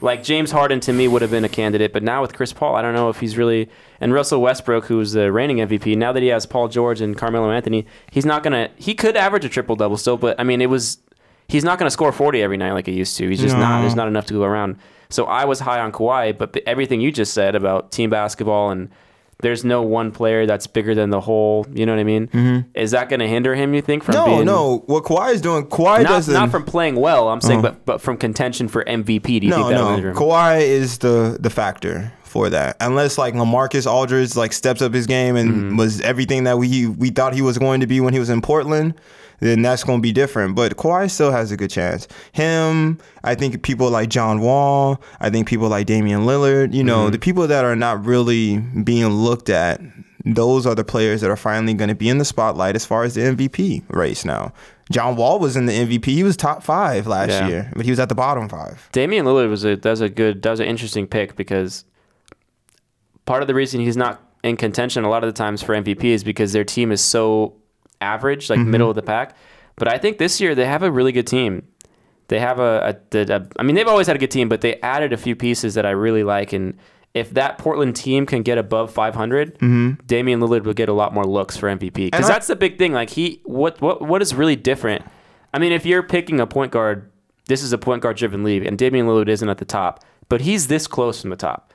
[0.00, 2.76] Like James Harden to me would have been a candidate, but now with Chris Paul,
[2.76, 3.68] I don't know if he's really.
[4.00, 7.50] And Russell Westbrook, who's the reigning MVP, now that he has Paul George and Carmelo
[7.50, 8.70] Anthony, he's not gonna.
[8.76, 10.98] He could average a triple double still, but I mean, it was.
[11.48, 13.28] He's not gonna score 40 every night like he used to.
[13.28, 13.80] He's just not.
[13.80, 14.76] There's not enough to go around.
[15.08, 18.90] So I was high on Kawhi, but everything you just said about team basketball and
[19.40, 21.64] there's no one player that's bigger than the whole.
[21.72, 22.64] You know what I mean?
[22.74, 23.72] Is that going to hinder him?
[23.72, 24.26] You think from Mm-hmm.
[24.26, 24.82] no, being no.
[24.86, 26.34] What Kawhi is doing, Kawhi not, doesn't.
[26.34, 27.28] not from playing well.
[27.28, 29.22] I'm saying, but but from contention for MVP.
[29.40, 29.92] Do you no, think that no.
[29.94, 30.16] hinder him?
[30.16, 32.76] Kawhi is the the factor for that.
[32.80, 35.76] Unless like LaMarcus Aldridge like steps up his game and Mm-hmm.
[35.78, 38.42] was everything that we we thought he was going to be when he was in
[38.42, 38.94] Portland.
[39.40, 40.56] Then that's going to be different.
[40.56, 42.08] But Kawhi still has a good chance.
[42.32, 46.86] Him, I think people like John Wall, I think people like Damian Lillard, you Mm-hmm.
[46.86, 49.80] know, the people that are not really being looked at,
[50.24, 53.04] those are the players that are finally going to be in the spotlight as far
[53.04, 54.52] as the MVP race now.
[54.90, 56.06] John Wall was in the MVP.
[56.06, 57.48] He was top five last Yeah.
[57.48, 58.88] year, but he was at the bottom five.
[58.92, 61.84] Damian Lillard was a that's a good that was an interesting pick because
[63.26, 66.04] part of the reason he's not in contention a lot of the times for MVP
[66.04, 67.54] is because their team is so
[68.00, 68.70] average, like mm-hmm.
[68.70, 69.36] middle of the pack.
[69.76, 71.66] But I think this year they have a really good team.
[72.28, 74.60] They have a, a, a, a I mean they've always had a good team, but
[74.60, 76.78] they added a few pieces that I really like and
[77.14, 80.04] if that Portland team can get above 500, mm-hmm.
[80.06, 82.92] Damian Lillard will get a lot more looks for MVP because that's the big thing.
[82.92, 85.04] Like he, what, what, what is really different?
[85.52, 87.10] I mean, if you're picking a point guard,
[87.46, 90.42] this is a point guard driven league, and Damian Lillard isn't at the top, but
[90.42, 91.67] he's this close from the top.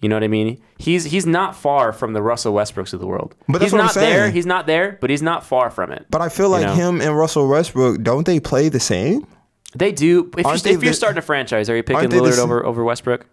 [0.00, 0.60] You know what I mean?
[0.78, 3.34] He's he's not far from the Russell Westbrooks of the world.
[3.48, 4.30] But he's not there.
[4.30, 6.06] He's not there, but he's not far from it.
[6.08, 6.74] But I feel like know?
[6.74, 9.26] him and Russell Westbrook don't they play the same?
[9.74, 10.30] They do.
[10.36, 12.64] If, Aren't you, they if you're the- starting a franchise, are you picking Lillard over
[12.64, 13.26] over Westbrook?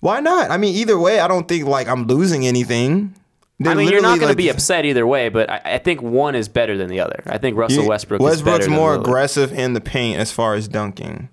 [0.00, 0.50] Why not?
[0.50, 3.14] I mean, either way, I don't think like I'm losing anything.
[3.58, 5.78] They're I mean, you're not going like, to be upset either way, but I, I
[5.78, 7.22] think one is better than the other.
[7.26, 10.68] I think Russell you- Westbrook is Westbrook's more aggressive in the paint as far as
[10.68, 11.28] dunking.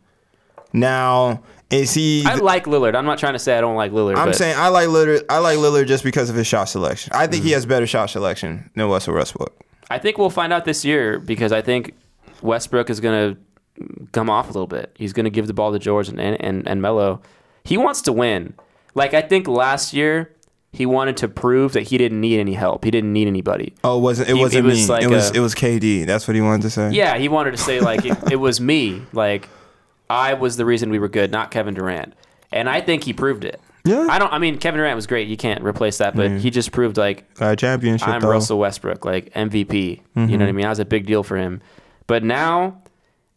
[0.72, 2.24] Now, is he?
[2.26, 2.96] I like Lillard.
[2.96, 4.18] I'm not trying to say I don't like Lillard.
[4.18, 5.24] I'm but saying I like Lillard.
[5.30, 7.14] I like Lillard just because of his shot selection.
[7.14, 7.56] I think he mm-hmm.
[7.56, 9.56] has better shot selection than Russell Westbrook.
[9.90, 11.94] I think we'll find out this year because I think
[12.42, 14.96] Westbrook is going to come off a little bit.
[14.98, 17.22] He's going to give the ball to George and, and, and Melo.
[17.64, 18.54] He wants to win.
[18.96, 20.36] Like, I think last year
[20.72, 22.84] he wanted to prove that he didn't need any help.
[22.84, 23.74] He didn't need anybody.
[23.84, 24.94] Oh, it wasn't it He- wasn't it was me?
[24.94, 26.06] like it was a- it was KD.
[26.06, 26.92] That's what he wanted to say.
[26.92, 29.02] Yeah, he wanted to say, like, it, it was me.
[29.14, 29.50] Like,
[30.10, 32.14] I was the reason we were good, not Kevin Durant.
[32.52, 33.62] And I think he proved it.
[33.86, 34.08] Yeah.
[34.10, 35.28] I don't, I mean, Kevin Durant was great.
[35.28, 38.08] You can't replace that, but he just proved, like, Uh, championship.
[38.08, 38.30] I'm though.
[38.30, 40.02] Russell Westbrook, like MVP.
[40.16, 40.64] You know what I mean?
[40.64, 41.62] That was a big deal for him.
[42.08, 42.82] But now,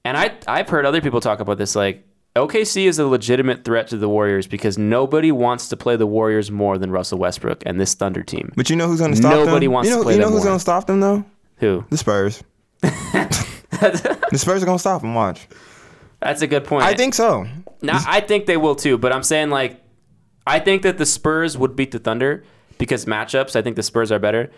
[0.05, 1.77] and I I've heard other people talk about this.
[1.77, 2.05] Like
[2.35, 6.51] OKC is a legitimate threat to the Warriors because nobody wants to play the Warriors
[6.51, 8.51] more than Russell Westbrook and this Thunder team.
[8.57, 9.45] But you know who's going to stop them?
[9.47, 11.25] Nobody wants you know, to play You know who's going to stop them though?
[11.59, 11.85] Who?
[11.91, 12.43] The Spurs.
[12.81, 15.15] the Spurs are going to stop them.
[15.15, 15.47] Watch.
[16.25, 16.85] That's a good point.
[16.85, 17.47] I think so.
[17.83, 19.81] Now, I think they will too, but I'm saying like,
[20.47, 22.45] I think that the Spurs would beat the Thunder
[22.79, 23.57] because matchups.
[23.57, 24.51] I think the Spurs are better.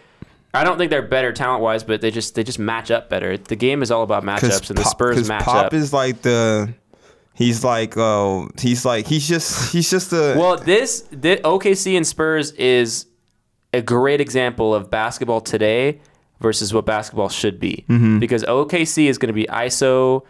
[0.53, 3.37] I don't think they're better talent wise, but they just they just match up better.
[3.37, 5.75] The game is all about matchups, and the Pop- Spurs match Pop up.
[5.75, 6.73] is like the.
[7.37, 10.37] He's like, oh, he's like, he's just, he's just a.
[10.39, 13.07] well, this, this OKC and Spurs is
[13.73, 16.01] a great example of basketball today
[16.41, 17.85] versus what basketball should be.
[17.89, 18.21] Mm-hmm.
[18.21, 20.23] Because OKC is going to be ISO,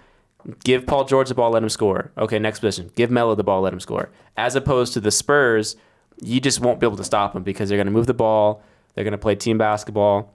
[0.65, 2.11] give Paul George the ball, let him score.
[2.19, 2.91] Okay, next position.
[2.97, 4.11] Give Melo the ball, let him score.
[4.37, 5.77] As opposed to the Spurs,
[6.23, 8.63] you just won't be able to stop them because they're going to move the ball,
[8.95, 10.33] they're going to play team basketball.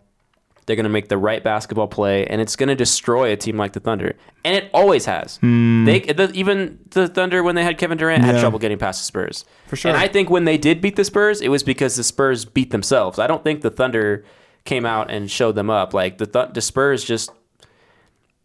[0.65, 3.57] They're going to make the right basketball play, and it's going to destroy a team
[3.57, 4.15] like the Thunder.
[4.45, 5.39] And it always has.
[5.41, 8.41] They the, even the Thunder when they had Kevin Durant had Hmm.
[8.41, 9.45] Trouble getting past the Spurs.
[9.65, 9.89] For sure.
[9.89, 12.69] And I think when they did beat the Spurs, it was because the Spurs beat
[12.69, 13.17] themselves.
[13.17, 14.23] I don't think the Thunder
[14.63, 15.95] came out and showed them up.
[15.95, 17.31] Like the Th- the Spurs just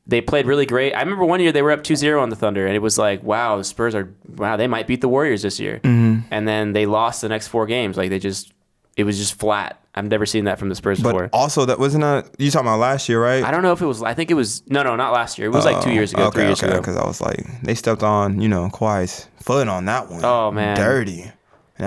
[0.06, 0.92] they played really great.
[0.94, 3.22] I remember one year they were up 2-0 on the Thunder and it was like,
[3.22, 5.80] wow, the Spurs are wow, they might beat the Warriors this year.
[5.82, 6.26] Mm-hmm.
[6.30, 7.96] And then they lost the next 4 games.
[7.96, 8.52] Like they just
[8.96, 9.80] it was just flat.
[9.96, 11.30] I've never seen that from the Spurs but before.
[11.32, 13.44] also, that wasn't that you talking about last year, right?
[13.44, 15.46] I don't know if it was I think it was no, no, not last year.
[15.48, 16.80] It was like 2 years ago, Oh, okay, 3 years okay, ago.
[16.80, 20.24] Because I was like, they stepped on, you know, Kawhi's foot on that one.
[20.24, 20.76] Oh, man.
[20.76, 21.22] dirty.
[21.22, 21.32] And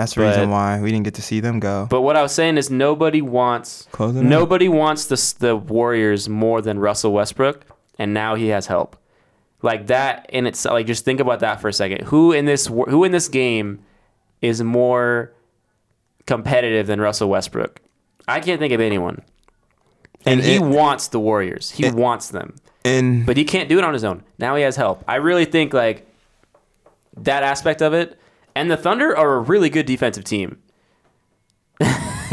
[0.01, 1.88] that's the But- reason why we didn't get to see them go.
[1.89, 4.26] But what I was saying is nobody wants Close it out.
[4.26, 7.65] nobody wants the the Warriors more than Russell Westbrook,
[7.98, 8.95] and now he has help.
[9.62, 10.74] Like that in itself.
[10.74, 12.04] Like just think about that for a second.
[12.08, 13.80] Who in this who in this game
[14.41, 15.34] is more
[16.28, 17.82] competitive than Russell Westbrook?
[18.28, 19.24] I can't think of anyone.
[20.26, 21.72] And, And he it- wants the Warriors.
[21.72, 24.24] He wants them, and but he can't do it on his own.
[24.38, 25.04] Now he has help.
[25.08, 26.06] I really think like
[27.18, 28.20] that aspect of it.
[28.56, 30.58] And the Thunder are a really good defensive team.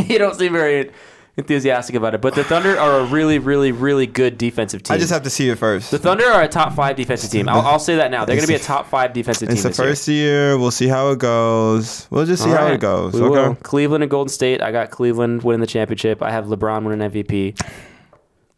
[0.07, 0.91] you don't seem very
[1.37, 4.95] enthusiastic about it, but the Thunder are a really, really, really good defensive team.
[4.95, 5.91] I just have to see it first.
[5.91, 7.49] the Thunder are a top five defensive team.
[7.49, 8.25] I'll, I'll say that now.
[8.25, 10.57] They're going to be a top five defensive team it's the this first year.
[10.59, 12.07] We'll see how it goes.
[12.11, 12.75] We'll just see All how right.
[12.75, 13.15] it goes.
[13.15, 13.31] We okay.
[13.31, 13.55] will.
[13.57, 14.63] Cleveland and Golden State.
[14.63, 16.23] I got Cleveland winning the championship.
[16.23, 17.61] I have LeBron winning MVP.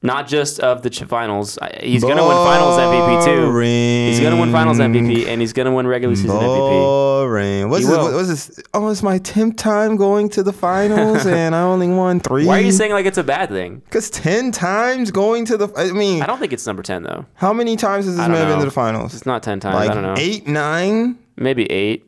[0.07, 1.59] Not just of the ch- finals.
[1.81, 3.59] He's going to win finals MVP too.
[3.61, 6.71] He's going to win finals MVP and he's going to win regular season MVP.
[6.71, 7.69] Boring.
[7.71, 8.63] What's He this, what's this?
[8.75, 12.47] Oh, it's my tenth time going to the finals, and I only won three.
[12.47, 13.77] Why are you saying like it's a bad thing?
[13.85, 15.69] Because ten times going to the.
[15.77, 17.27] I mean, I don't think it's number 10 though.
[17.35, 19.15] how many times has this man been to the finals?
[19.15, 19.75] It's not 10 times.
[19.75, 20.15] Like I don't know.
[20.17, 22.05] eight, nine, Maybe 8.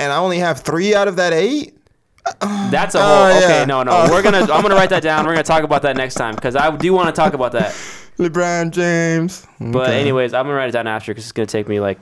[0.00, 1.75] and I only have three out of that eight.
[2.40, 3.02] That's a Oh,
[3.32, 3.36] whole.
[3.44, 3.64] okay, yeah.
[3.64, 3.92] no, no.
[3.92, 4.10] Oh.
[4.10, 4.40] We're gonna.
[4.40, 5.24] I'm gonna write that down.
[5.26, 7.72] We're gonna talk about that next time because I do want to talk about that.
[8.18, 9.46] LeBron James.
[9.60, 11.98] But anyways, I'm gonna write it down after because it's gonna take me like.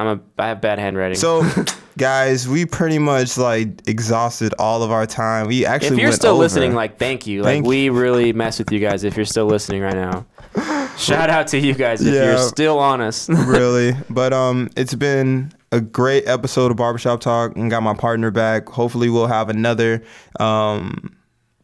[0.00, 0.20] I'm a.
[0.40, 1.16] I have bad handwriting.
[1.18, 1.44] So,
[1.98, 5.48] guys, we pretty much like exhausted all of our time.
[5.48, 6.40] We actually if you're still over.
[6.44, 7.42] listening, like, thank you.
[7.42, 10.24] Like, Thank we really mess with you guys if you're still listening right now.
[10.96, 12.24] Shout out to you guys if Yeah.
[12.26, 13.28] you're still on us.
[13.28, 13.92] really.
[14.08, 18.68] But um, it's been a great episode of Barbershop Talk, and got my partner back.
[18.68, 20.02] Hopefully, we'll have another
[20.40, 21.16] um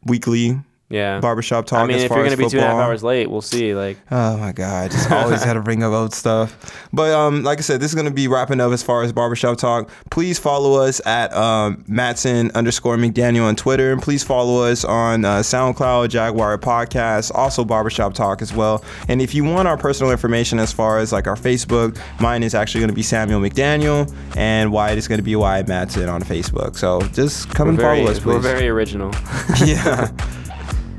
[0.04, 0.60] weekly
[0.90, 1.18] yeah.
[1.20, 1.80] Barbershop Talk.
[1.80, 3.74] I mean, if you're gonna be two and a half hours late, we'll see.
[3.74, 4.90] Like, Oh my God!
[4.90, 6.86] Just always had to bring up old stuff.
[6.92, 9.58] But um, like I said, this is gonna be wrapping up as far as barbershop
[9.58, 9.90] talk.
[10.10, 15.24] Please follow us at um, Matson underscore McDaniel on Twitter, and please follow us on
[15.24, 18.84] uh, SoundCloud, Jaguar Podcast, also Barbershop Talk as well.
[19.08, 22.54] And if you want our personal information as far as like our Facebook, mine is
[22.54, 26.76] actually gonna be Samuel McDaniel, and Wyatt is gonna be Wyatt Matson on Facebook.
[26.76, 28.26] So just come and very, follow us, Please.
[28.26, 29.10] we're very original.
[29.64, 30.10] yeah.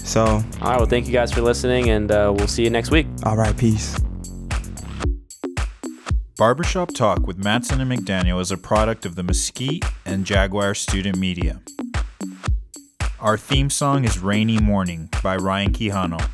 [0.05, 0.77] So, All right.
[0.77, 3.07] Well, thank you guys for listening, and uh, we'll see you next week.
[3.23, 3.99] all right, peace.
[6.37, 11.17] Barbershop Talk with Matson and McDaniel is a product of the Mesquite and Jaguar Student
[11.17, 11.59] Media.
[13.19, 16.29] Our theme song is Rainy Morning by Ryan Quijano.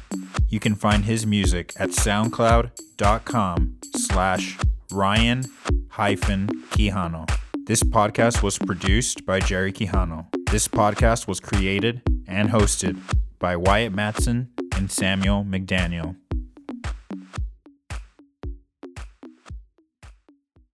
[0.49, 4.57] You can find his music at soundcloud.com slash
[4.91, 5.45] Ryan
[5.91, 7.29] hyphen Quijano.
[7.67, 10.25] This podcast was produced by Jerry Quijano.
[10.49, 12.99] This podcast was created and hosted
[13.41, 16.15] by Wyatt Matson and Samuel McDaniel.